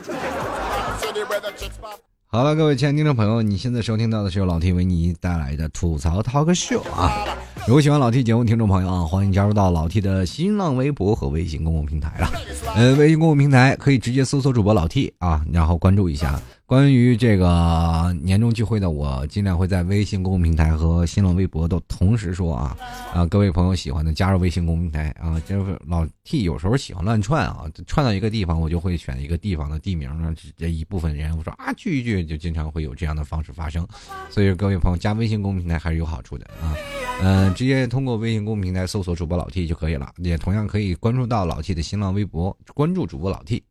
[2.26, 7.24] 好了，各位亲爱的听众朋友，你现在收听到的是由老 T 为你带来的吐槽 talk show 啊。
[7.68, 12.28] 如果喜欢老 T 节目，听众朋友啊，欢迎加入到老 T 的新浪微博和微信公共平台了。
[12.74, 16.40] 呃，微信公共平台可以直接搜索主播老 T 啊，然后关注一下。
[16.72, 22.74] 关于这个年终聚会的，我尽量会在微信公共平台和新浪微博都同时说啊
[23.12, 23.26] 啊！
[23.26, 33.86] 各位朋友喜欢的加入微信公共平台啊，就是老 T 有时候喜欢乱串啊，串到一个地方，我就会选一个地方的地名呢，这一部分人我说啊聚一聚，就经常会有这样的方式发生。
[34.30, 36.74] 所以各位朋友加微信公共平台还是有好处的啊，
[37.20, 43.62] 嗯，直接通过微信公共平台搜索主播老 T 就可以了，也同样可以关注到老 T 的新浪微博，关注主播老 T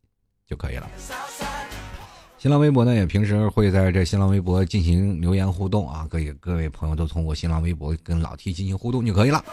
[0.46, 0.88] 就可以了。
[2.42, 9.46] 新浪微博呢，也平时会在这新浪微博进行留言互动啊，可以各位朋友都通过新浪微博跟老 T 进行互动就可以了。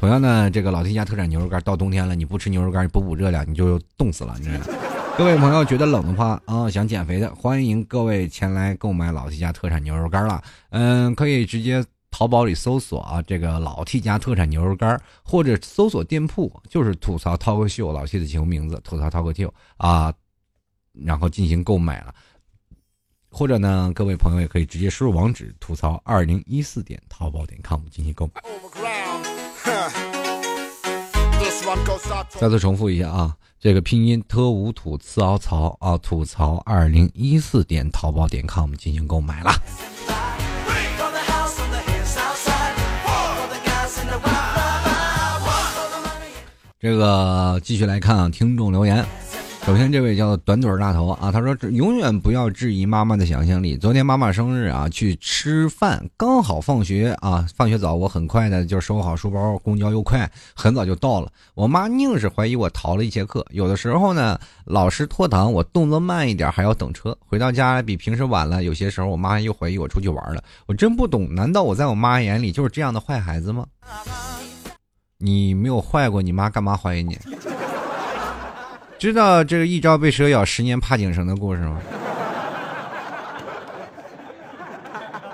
[0.00, 4.64] 同样呢，这个老 T 家特产牛肉干到冬天了，你不吃牛肉干，补补热量，你就冻死了，你知道
[5.18, 10.42] 各位朋友觉得冷的话啊，想减肥的，欢迎各位前来购买老 T 家特产牛肉干了。
[10.70, 20.10] 嗯，可以直接淘宝里搜索啊，这个老 T 家特产牛肉干，或者搜索店铺，就是吐槽涛哥秀老 T 的节目名字，吐槽涛哥秀啊，
[20.94, 22.14] 然后进行购买了。
[23.28, 28.40] 或者呢，各位朋友也可以直接输入网址吐槽二零一四点淘宝点 com 进行购买。
[32.38, 39.52] 再次重复一下啊，这个拼音 t 无土次凹槽啊，吐槽二零一四点淘宝点 com 进行购买了。
[46.78, 49.04] 这个继续来看啊，听众留言。
[49.66, 53.78] 首先，这位叫做短腿大头啊，他说：“永远不要质疑妈妈的想象力。
[53.78, 61.32] 昨天妈妈生日啊，去吃饭，刚好放学啊，放学早，我很快的就收好书包，公交又快，很早就到了。
[61.54, 63.42] 我妈硬是怀疑我逃了一节课。
[63.52, 67.16] 有的时候呢，老师拖堂，我动作慢一点还要等车。
[67.18, 70.44] 回到家比平时晚了，有些时候我妈又怀疑我出去玩了。
[70.66, 73.64] 我真不懂，难道我在我妈眼里就是这样的坏孩子吗？
[75.16, 77.18] 你没有坏过，你妈干嘛怀疑你？”
[78.98, 81.80] 知道这个一朝被蛇咬，十年怕井绳的故事吗？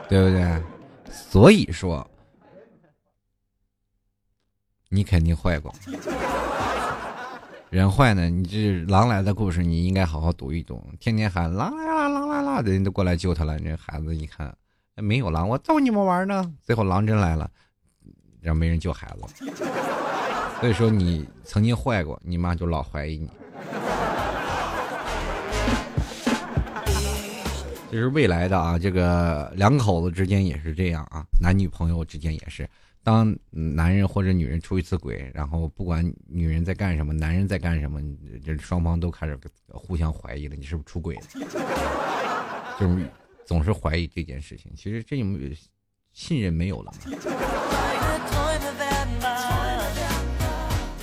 [0.09, 0.63] 对不对？
[1.13, 2.05] 所以说，
[4.89, 5.73] 你肯定坏过。
[7.69, 10.83] 人坏呢，你这狼来的故事，你应该好好读一读。
[10.99, 13.57] 天天喊狼来了，狼来了，人都过来救他了。
[13.61, 14.53] 这孩子一看，
[14.97, 16.53] 没有狼，我逗你们玩呢。
[16.61, 17.49] 最后狼真来了，
[18.41, 19.45] 让没人救孩子。
[20.59, 23.31] 所以说，你曾经坏过，你妈就老怀疑你。
[27.91, 32.69] 这是未来的啊，这个两口子之间也是这样啊，男女朋友之间也是。
[33.03, 37.99] 当男人或者女人出一次轨，然后不管女人在干什么，男人在干什么，
[38.45, 41.23] 这双方都开始互相怀疑了，你是不是出轨了？
[42.79, 43.11] 就是
[43.47, 44.71] 总是怀疑这件事情。
[44.77, 45.37] 其实这种
[46.13, 46.93] 信任没有了。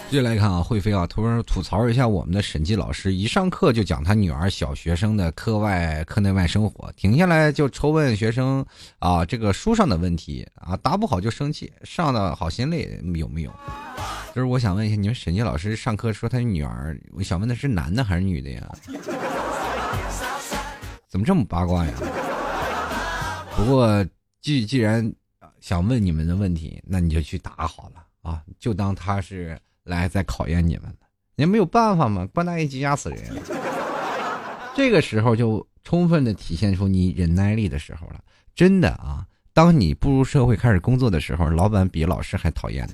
[0.10, 8.66] 接下来看啊，慧飞啊，突然吐槽一下我们的审计老师，一上课就讲他女儿小学生的课外课内外生活，停下来就抽问学生
[9.00, 13.52] 啊这个书上的问题啊，答不好就生气，上的好心累有没有？
[14.34, 18.76] 就是我想问一下，你们审计老师上课说他女儿，我想问的是男的还是女的呀？
[21.10, 21.94] 怎么这么八卦呀？
[23.58, 24.06] 不过
[24.42, 25.14] 既既然
[25.60, 29.60] 想问你们的问题，那你就去答好了啊，就当他是。
[29.88, 33.20] 来再考验你们了，也没有办法嘛，官大爷急压死人。
[34.76, 38.20] 这个时候就充分的体现出你忍耐力的时候了。
[38.54, 42.94] 真的啊，当你步入社会开始工作的时候，老板比老师还讨厌呢。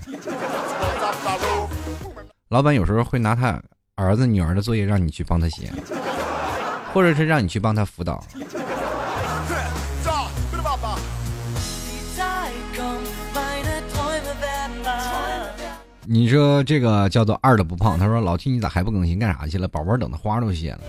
[2.49, 3.62] 老板有时候会拿他
[3.95, 5.71] 儿子、女儿的作业让你去帮他写，
[6.93, 8.23] 或者是让你去帮他辅导。
[16.06, 19.18] 你说这个叫做二的不胖，他说老 T 你咋还不更新？
[19.18, 19.68] 干啥去了？
[19.68, 20.80] 宝宝等的花都谢了。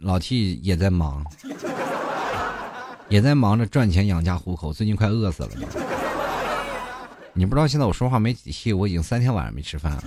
[0.00, 1.24] 老 T 也在忙，
[3.08, 5.50] 也在忙着赚钱养家糊口，最近快饿死了。
[7.32, 10.02] 你不知道现在我说话没底气，我已经三天晚上没吃饭了。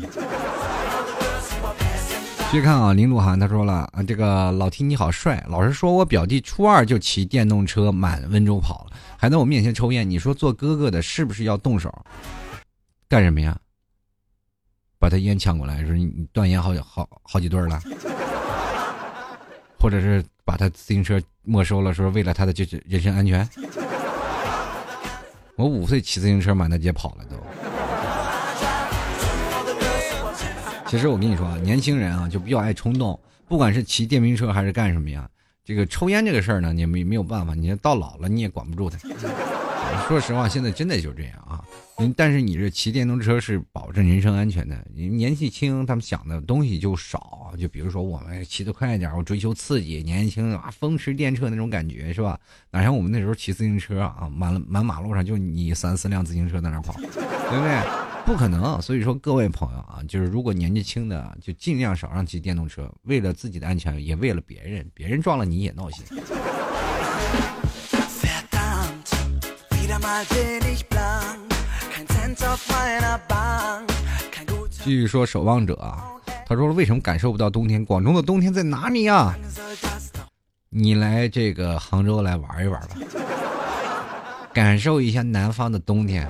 [2.52, 10.08] 继续看啊，林鹿晗他说了啊，这个老 T 你好帅，老实说我表弟初二就骑电动车满温州跑了，还在我面前抽烟。
[10.08, 11.90] 你说做哥哥的是不是要动手？
[13.14, 13.56] 干什么呀？
[14.98, 17.80] 把他烟抢过来，说你断烟好好好几对了，
[19.80, 23.48] 或者是把他自行车没收了，说为了他的就是人身安全。
[25.56, 27.36] 我五岁骑自行车满大街跑了都。
[30.88, 35.30] 其实我跟你说啊，年轻人啊就比较爱冲动，不管是骑电瓶车还是干什么呀，
[35.64, 38.98] 这个抽烟这个事儿呢，你没没有办法，你到老了你也管不住他。
[40.08, 41.64] 说实话，现在真的就这样啊。
[41.98, 44.76] 嗯，但是你这骑电动车是保证人身安全的。
[44.96, 47.54] 你年纪轻，他们想的东西就少。
[47.60, 52.40] 就比如说我们骑得快一点，我追求刺激，年轻啊，风驰电掣那种感觉是吧？
[52.72, 57.80] 哪像我们那时候骑自行车啊，满满马路上就你三四辆自行车在那跑，对不对？
[58.26, 58.82] 不可能。
[58.82, 66.04] 所以说，各位朋友啊，就是如果年纪轻的，就尽量少让骑电动车，为了自己的安全，也为了别人，别人撞了你也闹心。
[74.84, 76.12] 继续说守望者啊，
[76.46, 77.86] 他说为什么感受不到冬天？
[77.86, 79.34] 广州的冬天在哪里啊？
[80.70, 82.90] 你来这个杭州来玩一玩吧，
[84.54, 86.28] 感受一下南方的冬天。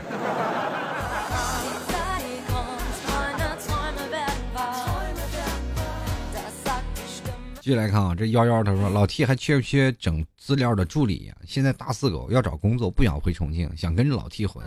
[7.61, 14.61] 继续来看啊，这幺幺他说老 T 还缺不缺整资料的助理呀、现在大四狗要找工作，不想回重庆，想跟着老 T 混。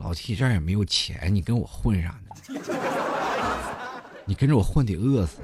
[0.00, 2.60] 老 T 这儿也没有钱，你跟我混啥呢？
[4.24, 5.38] 你跟着我混得饿死。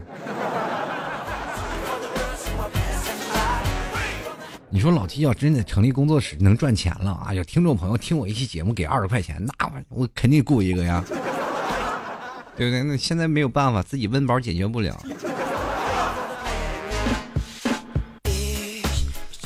[4.71, 11.03] 你说老 T 要真的成立工作室能赚钱了，哎呀，听众朋友听我一期节目给二十块钱，那我我肯定雇一个呀，
[12.57, 12.83] 对不对？
[12.83, 14.97] 那现在没有办法，自己温饱解决不了。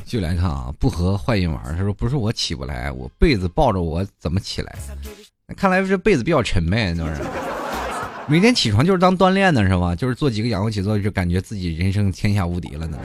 [0.08, 1.62] 继续来看啊，不和坏人玩。
[1.76, 4.74] 他说不是我起不来，我被子抱着我怎么起来？
[5.54, 7.16] 看来这被子比较沉呗，都是。
[8.26, 9.94] 每天起床就是当锻炼的是吧？
[9.94, 12.96] 就是做几个仰卧起坐，就感觉自己人生天下无敌了呢。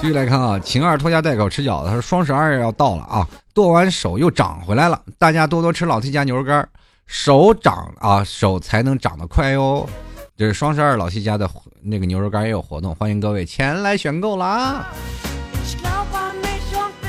[0.00, 1.88] 继续来看啊，晴儿拖家带口吃饺子。
[1.88, 6.66] 他说双十二要到了啊，剁完手又长回来了，大家多多吃老 T 家牛肉干，
[7.06, 9.86] 手长啊手才能长得快哟。
[10.36, 14.92] 这是双十二老 T 家的那个牛肉干也有活动，欢迎各位前来选购啦。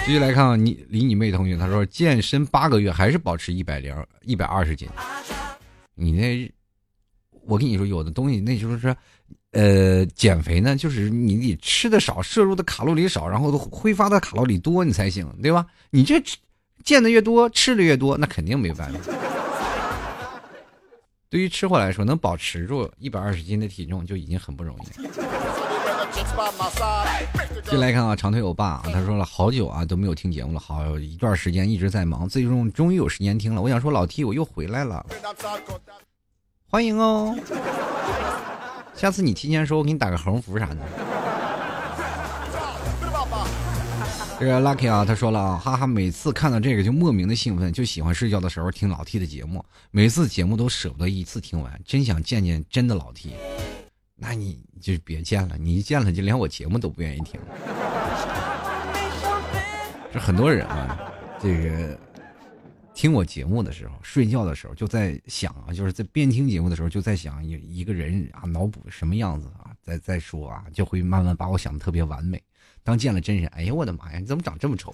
[0.05, 4.87] 继续来看啊你李你妹同学，他说健身八个月还是保持一百零一百二十斤，
[5.93, 6.49] 你那，
[7.45, 8.95] 我跟你说，有的东西那就是说，
[9.51, 15.65] 呃，减肥呢，就是你得吃的少，摄入的卡路里少，然后挥发的卡路里多，你才行，对吧？
[15.89, 16.37] 你这吃
[16.85, 19.13] 见的越多，吃的越多，那肯定没办法。
[21.29, 25.09] 对于吃货来说，能保持住一百二十斤的体重就已经很不容易了。
[27.69, 33.61] 进来看啊，长腿欧巴啊，他说了好久啊都没有听节目了，好一段时间一直在忙，最终终于有时间听了。
[33.61, 35.05] 我想说老 T 我又回来了，
[36.69, 37.35] 欢迎哦！
[38.95, 40.77] 下次你提前说，我给你打个横幅啥的。
[44.39, 53.33] 这个 Lucky 啊，他说了啊，哈哈，每次看到这个就莫名的兴奋，就喜欢睡觉的时候听老 T 的节目，每次节目都舍不得一次听完，真想见见真的老 T。
[54.15, 57.39] 那你就别见了，你一见了就连我节目都不愿意听。
[60.13, 60.99] 这很多人啊，
[61.41, 61.99] 这个
[62.93, 72.39] 听我节目的时候，睡觉的时候就在想啊，就是在边听节目的时候就在想一一个人啊，脑补什么样子啊，再再说啊，就会慢慢把我想的特别完美。
[72.87, 74.93] 当见了真人，哎呀我的妈呀，你怎么长这么丑？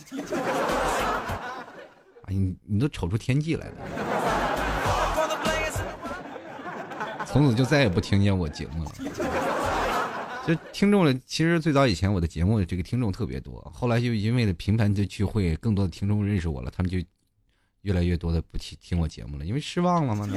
[2.24, 3.74] 哎，你你都丑出天际来了。
[7.24, 8.92] 从此就再也不听见我节目了。
[10.48, 16.98] 就听众了，其实最早以前我的节目这个听众特别多，后来就因为了频繁的聚会，更多的听众认识我了，他们就
[17.82, 20.28] 越来越多的不听听我节目了，因为失望了嘛。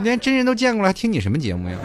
[0.00, 1.78] 连真人都见过了，还听你什么节目呀？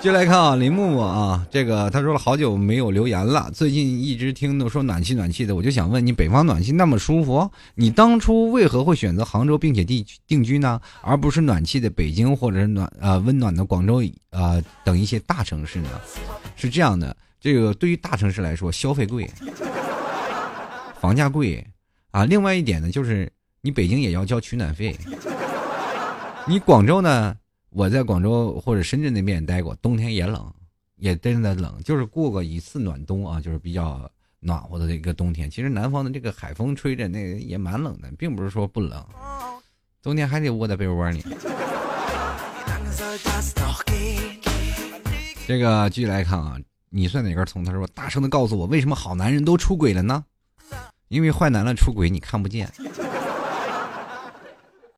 [0.00, 15.90] 接来看啊，林木木啊，这个他说了好久没有留言了，最近一直听都说暖气暖气的，我就想问你，北方暖气那么舒服，你当初为何会选择杭州并且定定居呢，而不是暖气的北京或者是暖呃温暖的广州啊、呃、等一些大城市呢？
[16.56, 19.30] 是这样的，这个对于大城市来说，消费贵，
[20.98, 21.62] 房价贵
[22.10, 23.30] 啊，另外一点呢，就是
[23.60, 24.96] 你北京也要交取暖费，
[26.46, 27.36] 你广州呢？
[27.70, 30.52] 我在广州或者深圳那边也待过，冬天也冷，
[30.96, 34.10] 也真的冷，就是过过一次暖冬啊，就是比较
[34.40, 35.48] 暖和的一个冬天。
[35.48, 39.04] 其实南方的这个海风吹着，那也蛮冷的，并不是说不冷，
[40.02, 41.24] 冬天还得窝在被窝里。
[45.46, 46.56] 这个继续来看啊，
[46.90, 47.64] 你算哪根葱？
[47.64, 50.24] 他说：“大声的告诉我，为什么好男人都出轨了呢？
[51.06, 52.68] 因为坏男人出轨你看不见，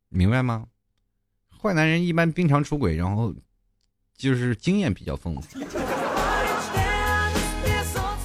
[0.09, 0.64] 明白吗？”
[1.62, 3.32] 坏男人一般经常出轨，然后
[4.16, 5.60] 就是经验比较丰富。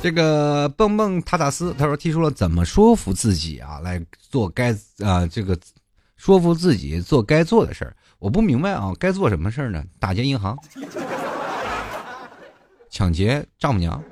[0.02, 5.58] 这个蹦蹦塔塔斯他说提出了怎么说服自己啊来做该啊这个
[6.16, 7.96] 说服自己做该做的事儿。
[8.18, 9.84] 我不明白啊，该做什么事儿呢？
[10.00, 10.58] 打劫银行，
[12.90, 14.04] 抢劫丈母娘。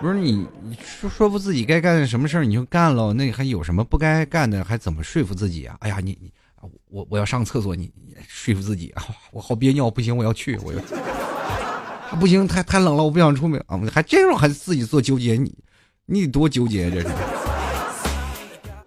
[0.00, 4.62] 不是你，你说说服自己该干什么事儿你就干了，那还有什么不该干的？
[4.62, 5.76] 还怎么说服自己啊？
[5.80, 6.30] 哎呀，你你
[6.88, 9.02] 我我要上厕所，你你说服自己啊！
[9.32, 10.78] 我好憋尿，不行，我要去，我要
[12.20, 13.80] 不行，太太冷了，我不想出门啊！
[13.90, 15.54] 还这种还自己做纠结，你
[16.04, 17.08] 你多纠结这是。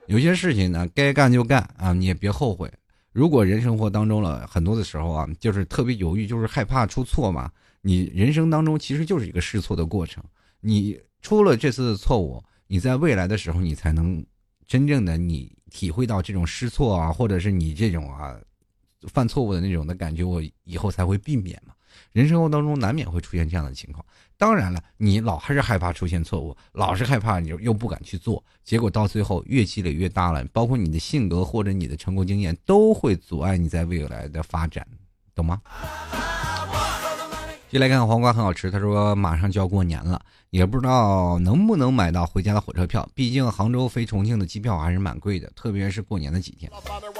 [0.05, 2.71] 有些事情呢，该干就干啊，你也别后悔。
[3.11, 7.49] 如果人生活当中了很多的时候啊，就是特别犹豫，就是害怕出错嘛。
[7.81, 10.23] 你人生当中其实就是一个试错的过程。
[10.61, 14.25] 你出了这次的错误，你在未来的时候，你才能
[14.67, 18.39] 真正的你体会到这种失错啊，或者是你这种啊
[19.07, 21.73] 犯错误的那种的感觉，我以后才会避免嘛。
[22.11, 24.05] 人生活当中难免会出现这样的情况。
[24.37, 34.87] 当然了，你老还是害怕出现错误，老是害怕你又不敢去做，结果到最后越积累越大了，包括你的性格或者你的成功经验都会阻碍你在未来的发展，
[35.33, 35.61] 懂吗？
[37.71, 46.71] 接来看黄瓜很好吃，他说马上就要过年了，也不知道能不能买到回家的火车票，毕竟杭州飞重庆的机票还是蛮贵的，特别是过年的几天，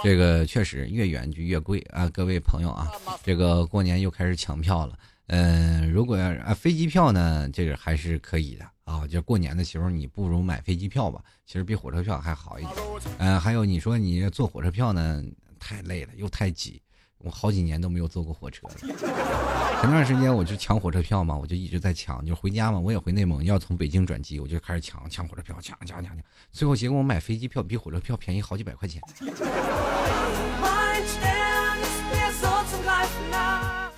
[0.04, 2.10] 这个确实越远就越贵啊！
[2.10, 2.92] 各位朋友啊，
[3.24, 4.98] 这个过年又开始抢票了。
[5.28, 9.06] 嗯，如果啊飞机票呢，这个还是可以的啊。
[9.06, 12.76] 就过年的时候，你不如买飞机票吧，其实比火车票还好一点。
[13.20, 15.24] 嗯，还有你说你坐火车票呢，
[15.60, 16.82] 太累了又太挤，
[17.20, 19.69] 我好几年都没有坐过火车了。
[19.82, 26.18] 前段时间我就抢火车票嘛，我就一直在抢，就回家嘛，我也回内蒙，要从北京转机，我就开始抢抢火车票，抢抢抢抢，
[26.52, 29.02] 最后结果我买飞机票比火车票便宜好几百块钱。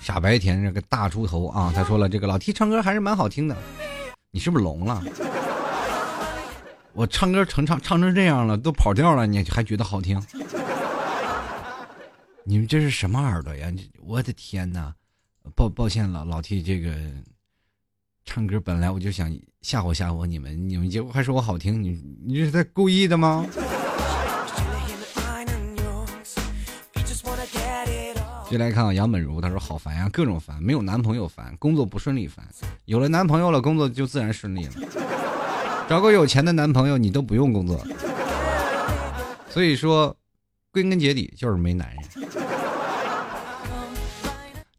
[0.00, 3.56] 傻白甜这个大猪头啊，他说了，这个老 T 唱歌还是蛮好听的，
[4.30, 5.02] 你是不是聋了？
[6.92, 10.22] 我唱歌成唱唱成这样了，都跑调了，你还觉得好听？
[12.46, 13.70] 你们这是什么耳朵呀？
[14.00, 14.94] 我的天哪！
[15.54, 16.94] 抱抱歉了，老 T 这个
[18.24, 19.30] 唱歌本来我就想
[19.60, 23.46] 吓唬吓唬你们，你们结果还说我好听，你你这是在故意的吗？
[28.48, 32.46] 接来看啊，杨本如，他说好烦呀，各种烦，没有男朋友烦，工作不顺利烦，
[32.84, 34.72] 有了男朋友了，工作就自然顺利了。
[35.88, 37.82] 找个有钱的男朋友，你都不用工作。
[39.48, 40.14] 所以说，
[40.70, 41.98] 归根结底就是没男人。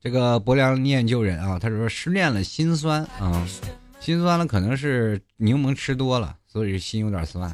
[0.03, 3.47] 这个薄凉念旧人啊，他说失恋了心酸啊，
[4.01, 7.49] 心酸了可能是柠檬吃多了，所以心有点酸，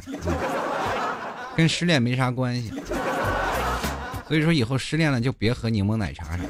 [1.55, 2.73] 跟失恋没啥关系。
[4.27, 6.43] 所以说以后失恋了就别喝柠檬奶茶了。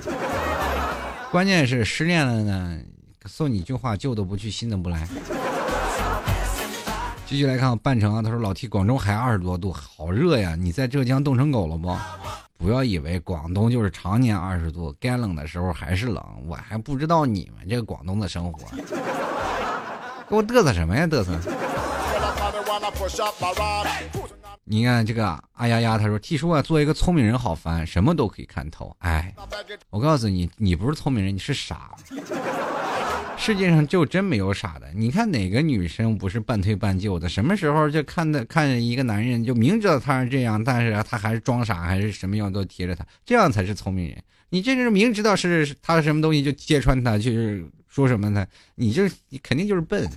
[1.31, 2.79] 关键是失恋了呢，
[3.25, 5.05] 送你一句话：旧的不去，新的不来。
[7.25, 10.55] 继续来看半城啊，他说老提广州还二十多度，好热呀！
[10.55, 11.93] 你在浙江冻成狗了不？
[12.60, 16.22] 不要以为广东就是常年二十度，该冷的时候还是冷。
[16.45, 18.60] 我还不知道你们这个广东的生活，
[20.28, 21.39] 给我嘚瑟什么呀嘚瑟！
[24.66, 28.93] 你看这个啊丫丫，他说 T 叔啊，做一个聪明人好烦，什么都可以看透。
[28.99, 29.34] 哎，
[29.89, 31.95] 我告诉你，你不是聪明人，你是傻。
[33.39, 34.87] 世界上就真没有傻的。
[34.93, 37.27] 你看哪个女生不是半推半就的？
[37.29, 44.17] 什么时候就看的看着一个男人，就明知道他是这样，但是他还是装傻，还是什么样都贴着他，这样才是聪明人。
[44.49, 50.07] 你这是明知道是他什么东西就揭穿他，就是说什么呢，你这你肯定就是笨。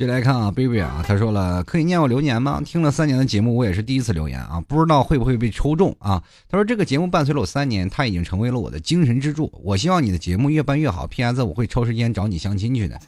[0.00, 2.58] 接来看啊，baby 啊，他说了，可以念我留言吗？
[2.64, 6.22] 听了三年的节目，我也是第一次留言啊，不知道会不会被抽中啊？
[6.48, 9.52] 他说这个节目伴随了我三年，他已经成为了我的精神支柱。
[9.62, 11.06] 我希望你的节目越办越好。
[11.06, 11.42] P.S.
[11.42, 12.98] 我会抽时间找你相亲去的。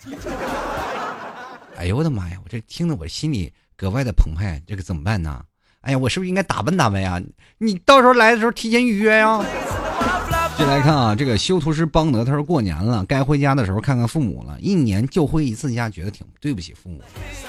[1.78, 5.42] 哎呦我的妈呀，我这听得我心里格外的澎湃，这个怎么办呢？
[5.80, 7.18] 哎呀，我是不是应该打扮打扮呀？
[7.56, 9.42] 你到时候来的时候提前预约呀。
[10.58, 14.58] 接来看啊，这个修图师邦德他说过年了，该回家的时候看看父母了。
[14.60, 17.00] 一年就回一次家，觉得挺对不起父母。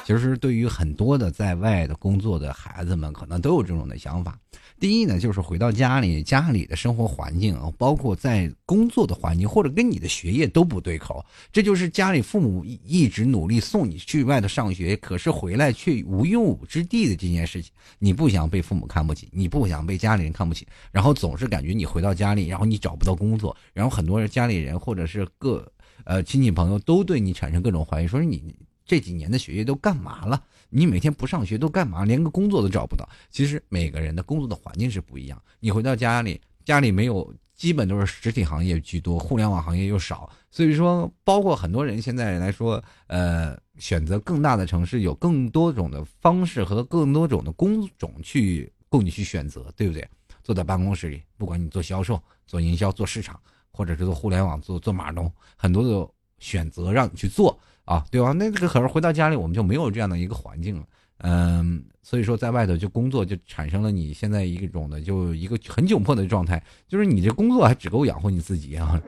[0.04, 4.36] 其实对于很多的在外的工作的孩子们，可能都有这种的想法。
[4.84, 17.72] 第一呢，就是回到家里，家里的生活环境啊，包括在工作的环境，或者跟你的学业都不对口，这就是家里父母一直努力送你去外头上学，可是回来却无用武之地的这件事情。
[17.98, 25.66] 你不想被父母看不起，你不想被家里人看不起，然后总是感觉你回到家里，然后你找不到工作，然后很多人家里人或者是各
[26.04, 28.54] 呃亲戚朋友都对你产生各种怀疑，说你
[28.86, 30.44] 这几年的学业都干嘛了？
[30.70, 32.04] 你每天不上学都干嘛？
[32.06, 33.08] 连个工作都找不到。
[33.30, 35.42] 其实每个人的工作的环境是不一样。
[35.60, 40.30] 你回到家里，家里没有，基本都是实体行业居多，互联网行业又少。
[40.50, 50.08] 所以说，包括很多人现在来说，呃，选择更大的城市，有更多种的方式和更多种的工种去供你去选择，对不对？
[50.44, 53.40] 坐在办公室里，不管你做销售、做营销、做市场，
[53.72, 57.58] 或者是做互联网、做做码农，很多的选择让你去做。
[57.86, 58.32] 啊，对吧？
[58.32, 60.84] 那这个可是回到家里，我们就没有这样的一个环境了。
[61.20, 69.02] 嗯，所以说在外头就工作，就产生了你现在一种的，就一个很窘迫的状态，就是你这工作还只够养活你自己啊。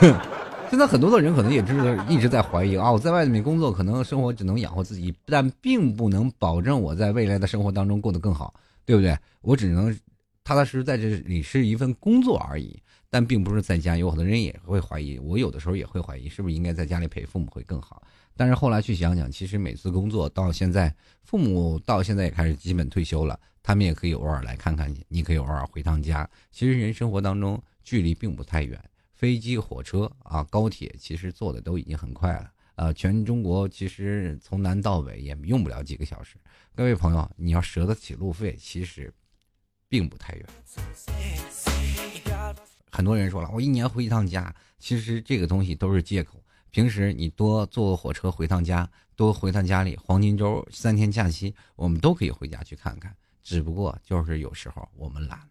[0.70, 8.54] 现在很多的人可能也是一直在怀疑啊，我在外面工作，可能生活只能养活自己，但并不能保证我在未来的生活当中过得更好，
[8.86, 9.14] 对不对？
[9.42, 9.94] 我只能
[10.44, 12.80] 踏踏实实在这里是一份工作而已。
[13.12, 18.02] 但并不是在家，有很多人也会怀疑，我有的时候也会怀疑，是不是应该在家里陪父母会更好？
[18.34, 26.26] 但是后来去想想，其实每次工作到现在，父母到现在也开始基本退休了，他们也可以偶尔来看看你，你可以偶尔回趟家。
[26.50, 28.82] 其实人生活当中距离并不太远，
[29.12, 32.50] 飞机、火车啊、高铁，其实坐的都已经很快了。
[32.76, 36.38] 呃，全中国其实从南到北也用不了几个小时。
[36.74, 39.12] 各位朋友，你要舍得起路费，其实
[39.86, 40.46] 并不太远。
[42.94, 46.38] 很多人说了，我一年回一趟家，其实这个东西都是借口。
[46.70, 48.86] 平时你多坐火车回趟家，
[49.16, 53.10] 多回趟家里，黄金周三天假期，我们都可以回家去看看。
[53.42, 55.44] 只不过就是有时候我们懒了。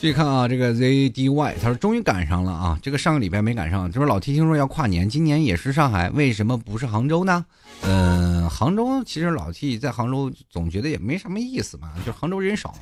[0.00, 3.90] 继续看啊，这个 ZDY 他说终于赶上了啊，这个上个礼拜没赶上。
[3.90, 7.44] 就是老 T 听说要跨年，今年也是上海，为什么不是杭州呢？
[7.82, 12.72] 嗯，杭州其实老 T 在杭州总觉得也没什么意思嘛，就杭州人少。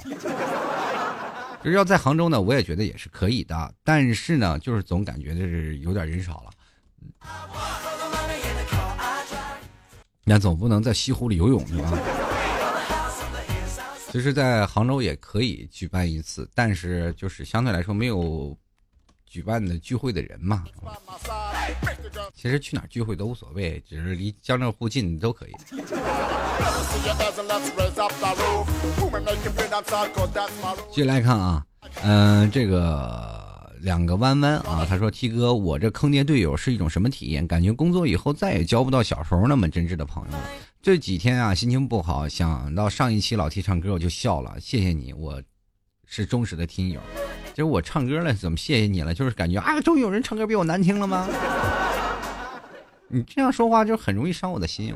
[1.64, 6.50] 就是要在杭州呢，我也觉得也是可以的，但是呢，就是总感觉就是有点人少了。
[10.24, 11.98] 那总不能在西湖里游泳对吧？
[14.12, 18.54] 其实，在杭州也可以举办一次，但是就是相对来说没有
[19.26, 20.64] 举办的聚会的人嘛。
[22.34, 25.52] 其实去哪聚会都无所谓，只是离江浙沪近都可以。
[30.90, 31.64] 继续来看啊，
[32.02, 37.46] 嗯，这个两个弯弯啊，他说：“T 哥，我这坑爹队友是一种什么体验？
[37.46, 40.44] 感觉工作以后再也交不到小时候那么真挚的朋友了。
[40.82, 44.58] 这几天啊，心情不好，想到上一期老 T 唱歌，我就笑了。
[44.60, 45.40] 谢谢你，我
[46.06, 47.00] 是忠实的听友。
[47.54, 49.14] 就是我唱歌了，怎么谢谢你了？
[49.14, 51.28] 就是感觉啊，终于有人唱歌比我难听了吗？
[53.08, 54.92] 你这样说话就很容易伤我的心。”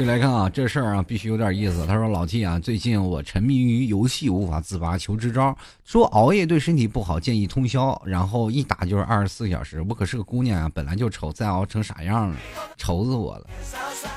[0.00, 1.84] 就来看啊，这事儿啊必须有点意思。
[1.86, 5.54] 他说：“老季啊，最近我沉迷于游戏无法自拔，求支招。
[5.84, 9.82] 说熬夜对身体不好，建议通宵，然后一打就是二十四小时。
[9.82, 12.36] 我可是个姑娘啊，本来就丑，再熬成啥样了？
[12.78, 13.46] 愁死我了！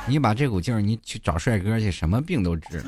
[0.07, 2.81] 你把这股劲儿，你去找帅哥去，什么病都治。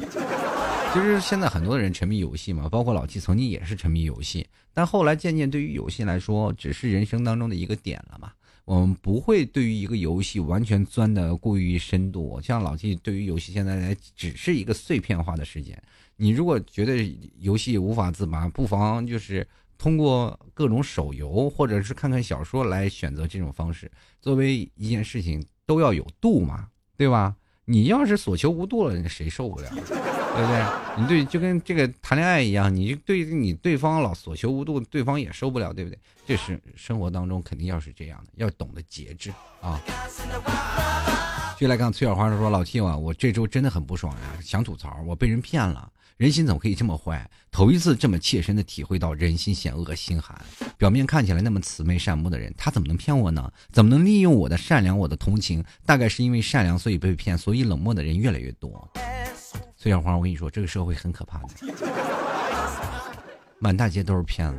[0.94, 8.32] 其实现在很多人沉迷游戏嘛，包括老季曾经也是沉迷游戏，但后来渐渐对于游戏来说，只是人生当中的一个点了嘛。”
[8.66, 15.82] 我们不会对于一个游戏完全钻的过于深度，像老 T 对于游戏现在来只是一个碎片化的时间。
[16.18, 16.98] 你如果觉得
[17.38, 19.48] 游戏无法自拔，不妨就是
[19.78, 23.92] 通过各种手游或者是看看小说来选择这种方式。
[24.20, 27.36] 作为一件事情都要有度嘛，对吧？
[27.66, 29.70] 你要是所求无度了，谁受不了？
[30.36, 30.66] 对不对？
[30.98, 35.98] 你对就跟这个谈恋爱一样，你对你对方老所求无度，对方也受不了，对不对？
[36.28, 39.32] 这是生活当中肯定要是这样的，要懂得节制
[39.62, 39.80] 啊。
[41.58, 47.30] 继续来看崔小花说：“老 T 啊，我这周真的很不爽呀，想吐槽，我被人骗了，人心怎么可以这么坏？
[47.50, 50.38] 头一次这么切身的体会到人心险恶、心寒。
[50.78, 53.50] 表面看起来那么慈眉善目的人，他怎么能骗我呢？
[53.72, 55.64] 怎么能利用我的善良、我的同情？
[55.86, 58.92] 大概是因为善良，所以被骗，所以冷漠的人越来越多。”
[59.86, 61.50] 崔小花，我跟你说，这个社会很可怕的，
[63.60, 64.58] 满大街都是骗子，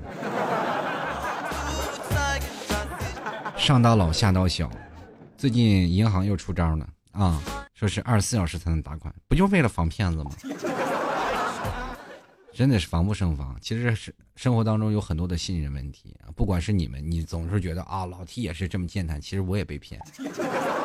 [3.56, 4.70] 上到老下到小。
[5.36, 7.42] 最近银行又出招了啊，
[7.74, 10.30] 说是二十四小时才能打款，不就为了防骗子吗？
[12.54, 13.58] 真的是防不胜防。
[13.60, 20.00] 其实是生活当中有很多的信任问题啊，不管是你们，你总是觉得啊，老 T 也是这么健谈，其实我也被骗，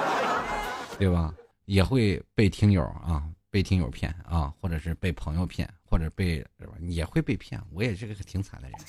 [0.97, 1.31] 对吧？
[1.65, 3.21] 也会被听友啊。
[3.51, 6.43] 被听友骗啊，或者是被朋友骗，或者被
[6.87, 7.61] 也会被骗。
[7.69, 8.79] 我也是个挺惨的人，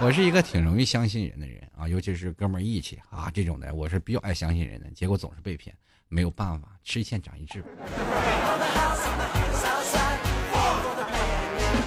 [0.00, 4.90] 我是一个挺容易相信人的人啊，尤其是哥们义气啊这种的，我是比较爱相信人的。
[4.90, 5.72] 结果总是被骗，
[6.08, 7.62] 没有办法，吃一堑长一智。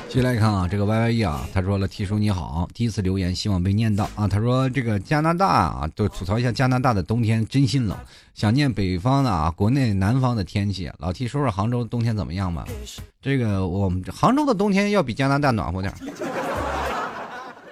[0.10, 7.95] 继续来看啊，这个 Y Y E 啊，他说了：“T 叔你好，第一次留言，希望被念到啊。”他说：“这个加拿大啊，都吐槽一下加拿大的冬天真心冷，
[8.34, 10.91] 想念北方的啊，国内南方的天气。
[10.97, 12.66] 老 T 说说杭州冬天怎么样吧？
[13.22, 15.93] 这个我们杭州的冬天要比加拿大暖和点，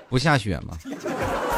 [0.08, 0.78] 不下雪吗？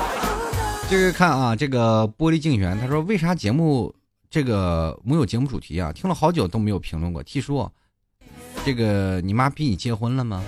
[0.90, 3.94] 这个看啊，这个玻璃竞选，他说为啥节目
[4.30, 5.92] 这个没有节目主题啊？
[5.92, 7.22] 听了好久都没有评论过。
[7.22, 7.70] T 叔，
[8.70, 10.44] 这个你妈逼你结婚了吗？”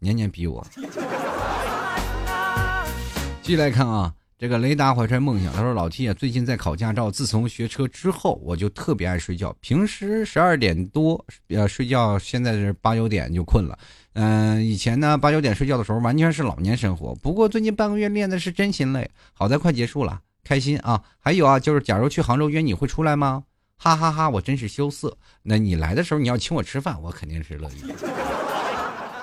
[0.00, 0.62] 年年逼我。
[3.40, 9.56] 继续来看啊，这个雷达怀揣梦想，他说：“老 T 啊，最近在考驾照，自从学车之后，我就特别爱睡觉。
[9.60, 13.78] 平时十二点多呃睡觉，现在是八九点就困了。
[14.12, 17.14] 嗯，以前呢八九点睡觉的时候，完全是老年生活。
[17.14, 21.02] 不过最近半个月练的是真心累，好在快结束了，开心啊！
[21.18, 23.44] 还有啊，就是假如去杭州约你会出来吗？
[23.82, 25.16] 哈哈哈，我真是羞涩。
[25.42, 27.82] 那你来的时候你要请我吃饭，我肯定是乐意。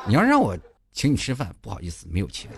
[0.05, 0.57] 你要让我。”
[0.91, 2.49] 请你吃饭，不好意思，没有钱，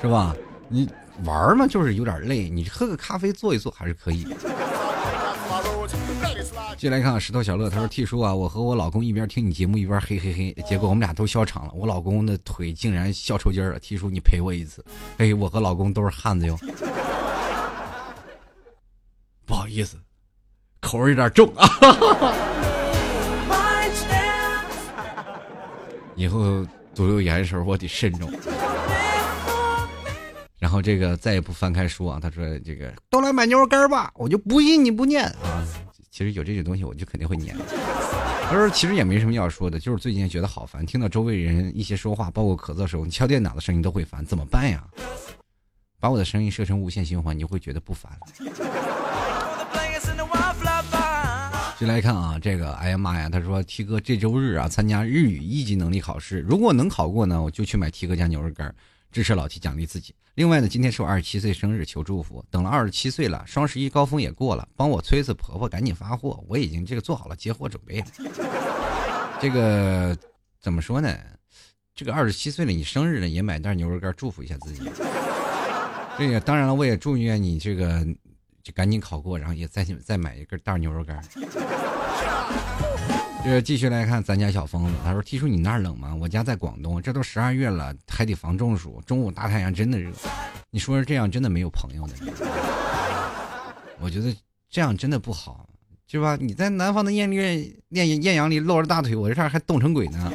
[0.00, 0.34] 是吧？
[0.68, 0.88] 你
[1.24, 4.24] 玩嘛，就是有点累，你喝个咖啡坐一坐还是可以。
[6.78, 13.78] 进来看看石头小乐，他说：“T 叔啊，我和我老公一边听你节目一边嘿嘿嘿，结果我们俩都笑场了，我老公的腿竟然笑抽筋了。
[13.80, 14.82] T 叔，你陪我一次。
[15.18, 16.56] 嘿，我和老公都是汉子哟。
[19.46, 19.96] 不好意思，
[20.80, 21.68] 口味有点重啊。
[26.16, 28.28] 以后读留言的时候我得慎重。
[30.58, 35.64] 然后这个再也不翻开书啊，他说这个都来买牛肉干吧，我就不信你不念啊。
[36.10, 37.54] 其实有这些东西我就肯定会念。
[38.48, 44.82] 他说其实也没什么要说的，就是最近觉得好烦，听到周围人一些说话，包括咳嗽的时候，你敲电脑的声音都会烦，怎么办呀？
[46.00, 48.10] 把我的声音设成无限循环，你就会觉得不烦。
[51.78, 58.74] 就来看啊，这个，哎呀妈呀，他说 T 哥这周日啊参加日语一级能力考试，如果能考过呢，我就去买 T 哥家牛肉干，
[59.12, 60.14] 支持老 T 奖励自己。
[60.36, 62.42] 另外呢，今天是我二十七岁生日，求祝福。
[62.50, 68.06] 等了二十七岁了，双十一高峰也过了，帮我催催婆婆赶紧发货，我已经这个做好了接货准备了。
[69.38, 70.16] 这个
[70.58, 71.14] 怎么说呢？
[71.94, 74.80] 这个二十七岁了，你生日了也买袋牛肉干祝福一下自己。
[76.18, 78.06] 这个当然了，我也祝愿你这个
[78.66, 81.22] 就赶紧考过，然后也再再买一根袋牛肉干。
[83.44, 86.12] 这继续来看咱家小疯子，他说：“T 叔，你那儿冷吗？
[86.20, 89.00] 我家在广东，这都十二月了，还得防中暑。
[89.06, 90.10] 中午大太阳真的热，
[90.72, 92.14] 你说这样真的没有朋友的。
[94.00, 94.36] 我觉得
[94.68, 95.68] 这样真的不好，
[96.10, 96.36] 是吧？
[96.40, 97.36] 你在南方的艳丽
[97.90, 100.32] 艳艳阳里露着大腿，我这儿还冻成鬼呢。”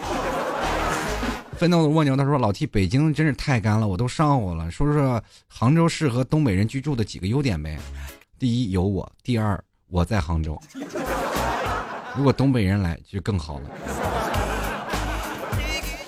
[1.60, 4.72] 奋斗的蜗牛他说：“老 T，北京真是太干了，我都上火了。
[4.72, 7.78] 说说杭州适合东北人居住的几个优点呗。
[8.42, 10.60] 第一，有我；第二，我在杭州。
[12.18, 13.70] 如果东北人来就更好了。”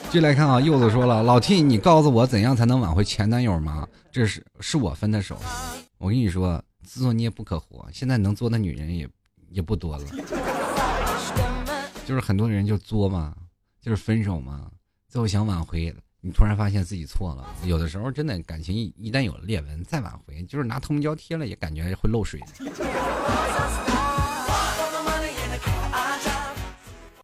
[0.10, 3.88] 继续来看啊，柚子说了：“老 T，你告诉我怎样才能挽回前男友吗？
[4.12, 5.38] 这是是我分的手。
[6.00, 7.88] 我跟你说，自作孽不可活。
[7.94, 9.08] 现在能作的女人也
[9.52, 10.04] 也不多了，
[12.04, 13.36] 就是很多人就作嘛，
[13.80, 14.72] 就是分手嘛。
[15.08, 17.46] 最后想挽回，你突然发现自己错了。
[17.66, 22.40] 有的时候真的感情一一旦有了裂纹，再挽回，就是拿透明胶贴了，也感觉会漏水。”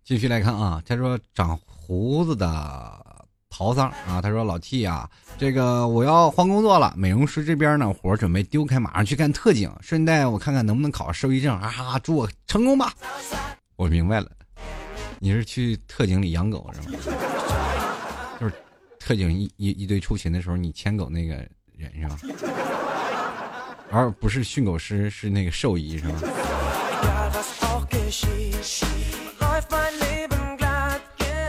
[0.03, 12.91] 继续来看啊，他说长胡子的桃桑啊，他说老 T 啊，这个我要换工作了，美容师这边呢活准备丢开，马上去干特警，顺带我看看能不能考兽医证啊哈，祝我成功吧。
[13.77, 14.29] 我明白了，
[15.19, 16.97] 你是去特警里养狗是吗？
[19.09, 21.33] 特警一一一堆出勤的时候，你牵狗那个
[21.75, 22.15] 人是吧？
[23.89, 26.13] 而不是训狗师，是那个兽医是吧？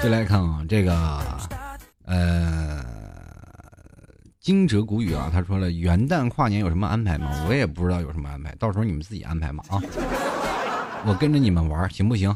[0.03, 1.39] 再来看啊，这个
[2.07, 2.83] 呃，
[4.41, 7.45] 惊蛰谷雨啊，他说了元旦跨年有什么安排吗？
[7.47, 9.79] 我也不知道有什么安排，到时候你们自己安排嘛啊。
[11.05, 12.35] 我跟着你们玩行不行？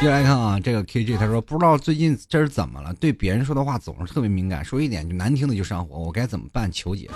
[0.00, 6.70] 接下来看啊，这个 KJ 他说不知道最近这是怎么了，对别人说的话总是特别敏感，说一点就难听的就上火，我该怎么办？
[6.70, 7.10] 求解。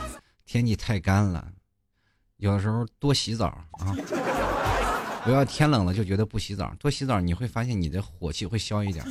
[0.45, 1.47] 天气太干了，
[2.39, 3.95] 有的时候多洗澡啊，
[5.23, 9.05] 不要天冷了就觉得不洗澡，多洗澡你会发现你的火气会消一点。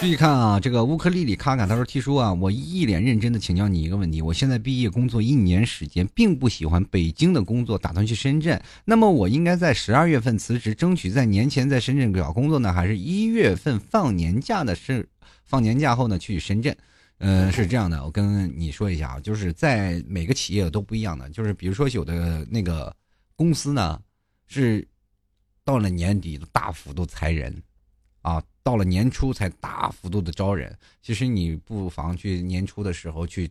[0.00, 8.58] 继续看啊，这个乌克丽丽卡卡他说：“T 叔啊，我一脸认真的请教你一个问题，我现在毕业工作一年时间，并不喜欢北京的工作，打算去深圳。
[8.86, 15.06] 那么我应该在十二月份辞职，争取在年前在深圳找工作呢，还是一月份放年假的是
[15.44, 16.74] 放年假后呢去深圳？
[17.18, 22.90] 嗯，是这样的，我跟你说一下啊，就是在每个企业都不一样的，就是比如说有的那个
[23.36, 24.00] 公司呢
[24.46, 24.82] 是
[25.62, 27.54] 到了年底大幅度裁人。”
[28.22, 30.76] 啊，到了年初才大幅度的招人。
[31.00, 33.50] 其实你不妨去年初的时候去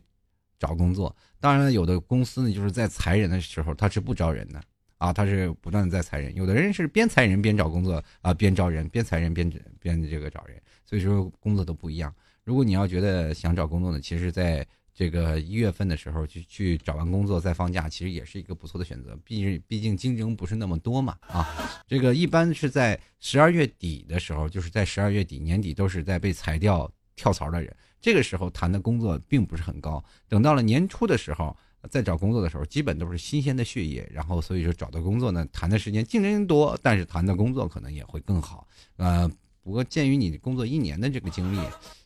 [0.58, 1.14] 找工作。
[1.40, 4.62] 当然，有的公司呢，就是在裁人的时候，他是不招人的
[4.98, 6.34] 啊，他是不断的在裁人。
[6.34, 9.50] 有的人是边裁人边找工作啊，边招人，边裁人边
[9.80, 10.60] 边这个找人。
[10.84, 12.14] 所以说工作都不一样。
[12.44, 14.66] 如果你要觉得想找工作呢，其实在
[15.00, 19.18] 这个一月份的时候去去找完工作再放假，其实也是一个不错的选择。
[19.24, 21.48] 毕竟毕竟竞争不是那么多嘛啊。
[21.88, 30.04] 这个一般是在十二月底的时候，就是在十二月底年底都是在被裁掉跳槽的人，这个时候谈的工作并不是很高。
[30.28, 31.56] 等到了年初的时候，
[31.88, 38.68] 在找工作的时候，基本都是新鲜的血液，然后所以说找到工作呢，谈的时间竞争多，但是谈的工作可能也会更好。
[38.98, 39.26] 呃，
[39.62, 41.58] 不过鉴于你工作一年的这个经历，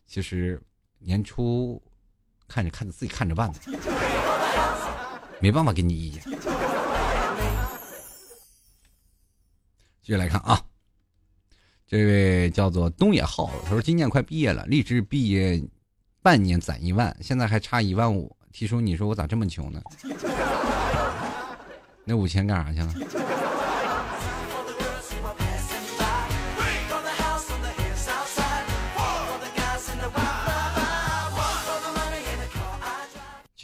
[0.07, 0.63] 其实
[1.01, 1.83] 年初
[2.55, 3.59] 看着看着自己看着办吧，
[5.41, 6.23] 没办法给你意见。
[10.01, 10.63] 继续来看啊，
[11.85, 15.61] 这位叫做东野浩，他说今年快毕业了，立志毕业
[16.23, 18.37] 半年攒一万，现在还差一万五。
[18.53, 19.83] 提出，你说我咋这么穷呢？
[22.07, 23.34] 那五千干啥去了？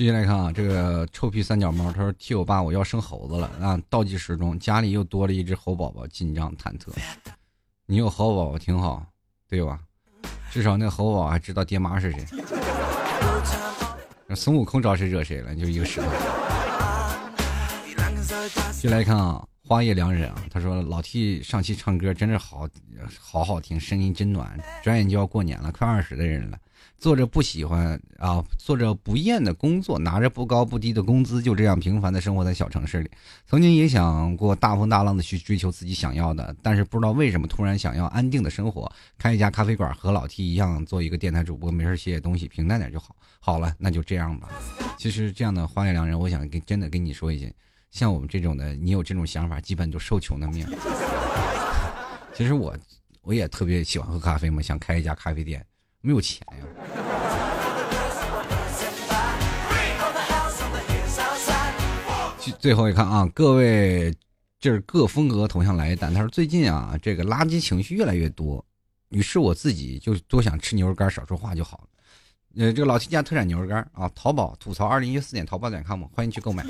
[0.00, 3.78] 继续来看啊，这个臭屁三脚猫，他说替我爸我要生猴子了啊！
[3.90, 6.90] 倒计时中，家里又多了一只猴宝宝，紧张忐忑。
[7.84, 9.04] 你有猴宝宝挺好，
[9.46, 9.78] 对吧？
[10.50, 12.24] 至少那猴宝宝还知道爹妈是谁。
[14.26, 16.06] 那孙悟空招谁惹谁了，就一个石头。
[18.72, 22.68] 继续来看啊，花叶良人啊，他说老 T 上期唱歌真是好，
[23.20, 24.58] 好好听，声音真暖。
[24.82, 26.58] 转眼就要过年了，快二十的人了。
[26.98, 33.08] 做着不喜欢啊，做着不厌的工作，拿着不高不低的工资，就这样平凡的生活在小城市里。
[33.46, 43.14] 曾经也想过大风大浪的去追求自己想要的，但是不知道为什么突然想要安定的生活，开一家咖啡馆，和老 T 一样做一个电台主播，没事写写东西，平淡点就好。
[43.38, 44.48] 好了，那就这样吧。
[44.98, 47.54] 其实这样的花叶良人，我想跟真的跟你说一些，
[47.90, 50.66] 像我们这种的，你有这种想法，基本都受穷的命。
[52.32, 52.74] 其实我
[53.22, 55.64] 我也特别喜欢喝咖啡嘛，想开一家咖啡店，
[56.00, 56.64] 没有钱呀。
[62.58, 64.14] 最后一看啊，各位，
[64.58, 66.12] 这是各风格头像来一单。
[66.12, 68.64] 他说最近啊，这个垃圾情绪越来越多，
[69.08, 71.84] 于是我自己就多想吃牛肉干，少说话就好了。
[72.56, 76.64] 呃，这个老七家特产牛肉干啊，淘宝吐槽二零一四点淘宝点 com，欢迎去购买。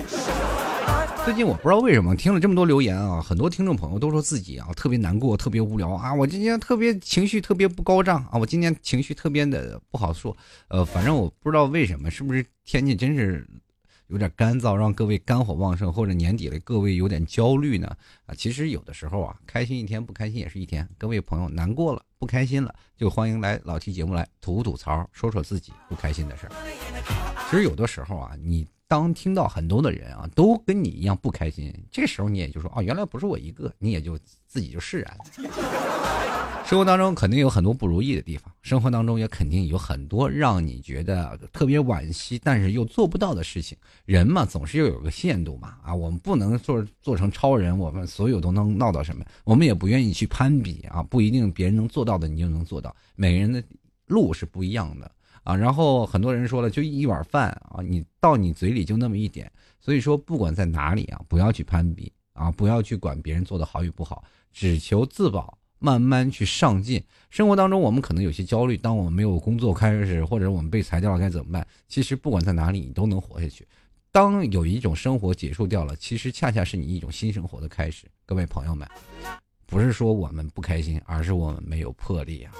[1.24, 10.36] 最近我不知道为什么听了这么多留言啊，很多听众朋友都说自己啊特别难过，特别无聊啊，我今天特别情绪特别不高涨啊，我今天情绪特别的不好说。
[10.68, 13.46] 呃，反正我不知道为什么，是不是天气真是
[14.08, 17.86] 有点干燥，让各位肝火旺盛，或者年底了各位有点焦虑呢？
[18.26, 20.88] 啊，其实有的时候啊，开心一天不开心也是一天。
[20.98, 26.52] 各位朋友难过了，不开心了，就欢迎来老 T 节目来吐吐槽，说说自己不开心的事儿。
[27.48, 34.18] 其实有的时候啊，你当听到很多的人啊都跟你一样不开心，这时候你也就说哦，原来不是我一个，你也就
[34.48, 35.50] 自己就释然了。
[36.66, 43.78] 生活当中肯定有很多不如意的地方，生活当中也肯定有很多让你觉得特别惋惜，但是又做不到的事情。
[44.06, 49.24] 人嘛，总是要有个限度嘛，啊，我们不能做做成超人，我们所有都能闹到什么？
[49.44, 53.62] 我们也不愿意去攀比啊，不一定别人能做到的你就能做到，每个人的
[54.06, 55.08] 路是不一样的
[55.50, 55.56] 啊。
[55.56, 65.56] 然后很多人说了，就一碗饭啊，你到你嘴里就那么一点，所以说不管在哪里啊，不要去攀比啊，不要去管别人做的好与不好，只求自保。
[65.82, 67.02] 慢慢去上进。
[67.30, 71.66] 生活当中，我们可能有些焦虑，当我们没有工作开始，或者我们被裁掉了该怎么办？
[71.88, 73.66] 其实不管在哪里，你都能活下去。
[74.12, 78.04] 当有一种生活结束掉了，其实恰恰是你一种新生活的开始。
[78.26, 78.86] 各位朋友们，
[79.64, 82.52] 不是说我们不开心，而是我们没有魄力啊。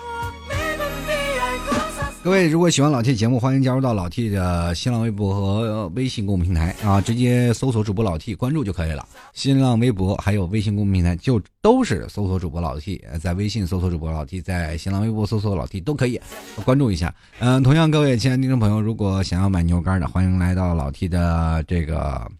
[2.22, 9.08] 各位，如果喜欢老 T 节目，欢迎加入到老 T 的新浪微博和微信公众平台啊，直接搜索主播老 T 关注就可以了。
[9.32, 16.20] 新浪微博还有微信公众平台就都是搜索主播老 T，在微信搜索主播老 T，在新浪微博搜索老 T 都可以
[16.62, 17.14] 关注一下。
[17.38, 22.30] 嗯，同样各位亲爱的听众朋友，如果想要买牛肉干的，欢迎来到老 T 的这个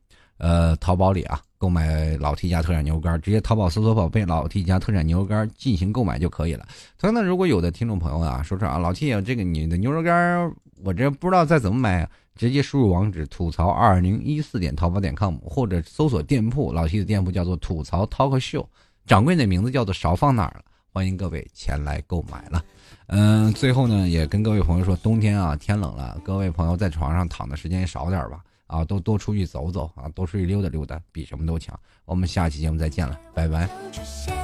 [0.40, 1.40] 呃淘宝里啊。
[1.60, 6.66] 购买老 T 家特产牛肉干，直接淘宝搜索宝贝老 T 家特产牛肉干进行购买就可以了。
[6.98, 10.50] 同样呢，如果有的听众朋友啊，说说啊，老 T 啊，这个你的牛肉干
[10.82, 18.64] 我这不知道再怎么买，直接输入网址吐槽二零一四点淘宝点 com，或者搜索店铺，老 T 的店铺叫做吐槽 Talk Show，
[19.04, 20.64] 掌柜的名字叫做少放哪儿了，
[20.94, 22.64] 欢迎各位前来购买了。
[23.08, 28.40] 嗯，最后呢，也跟各位朋友说，冬天啊，天冷了，各位朋友在床上躺的时间少点吧。
[28.70, 31.78] 啊，都多出去走走啊，多出去溜达溜达，比什么都强。
[32.04, 34.39] 我们下期节目再见了，拜拜。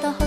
[0.00, 0.18] 到后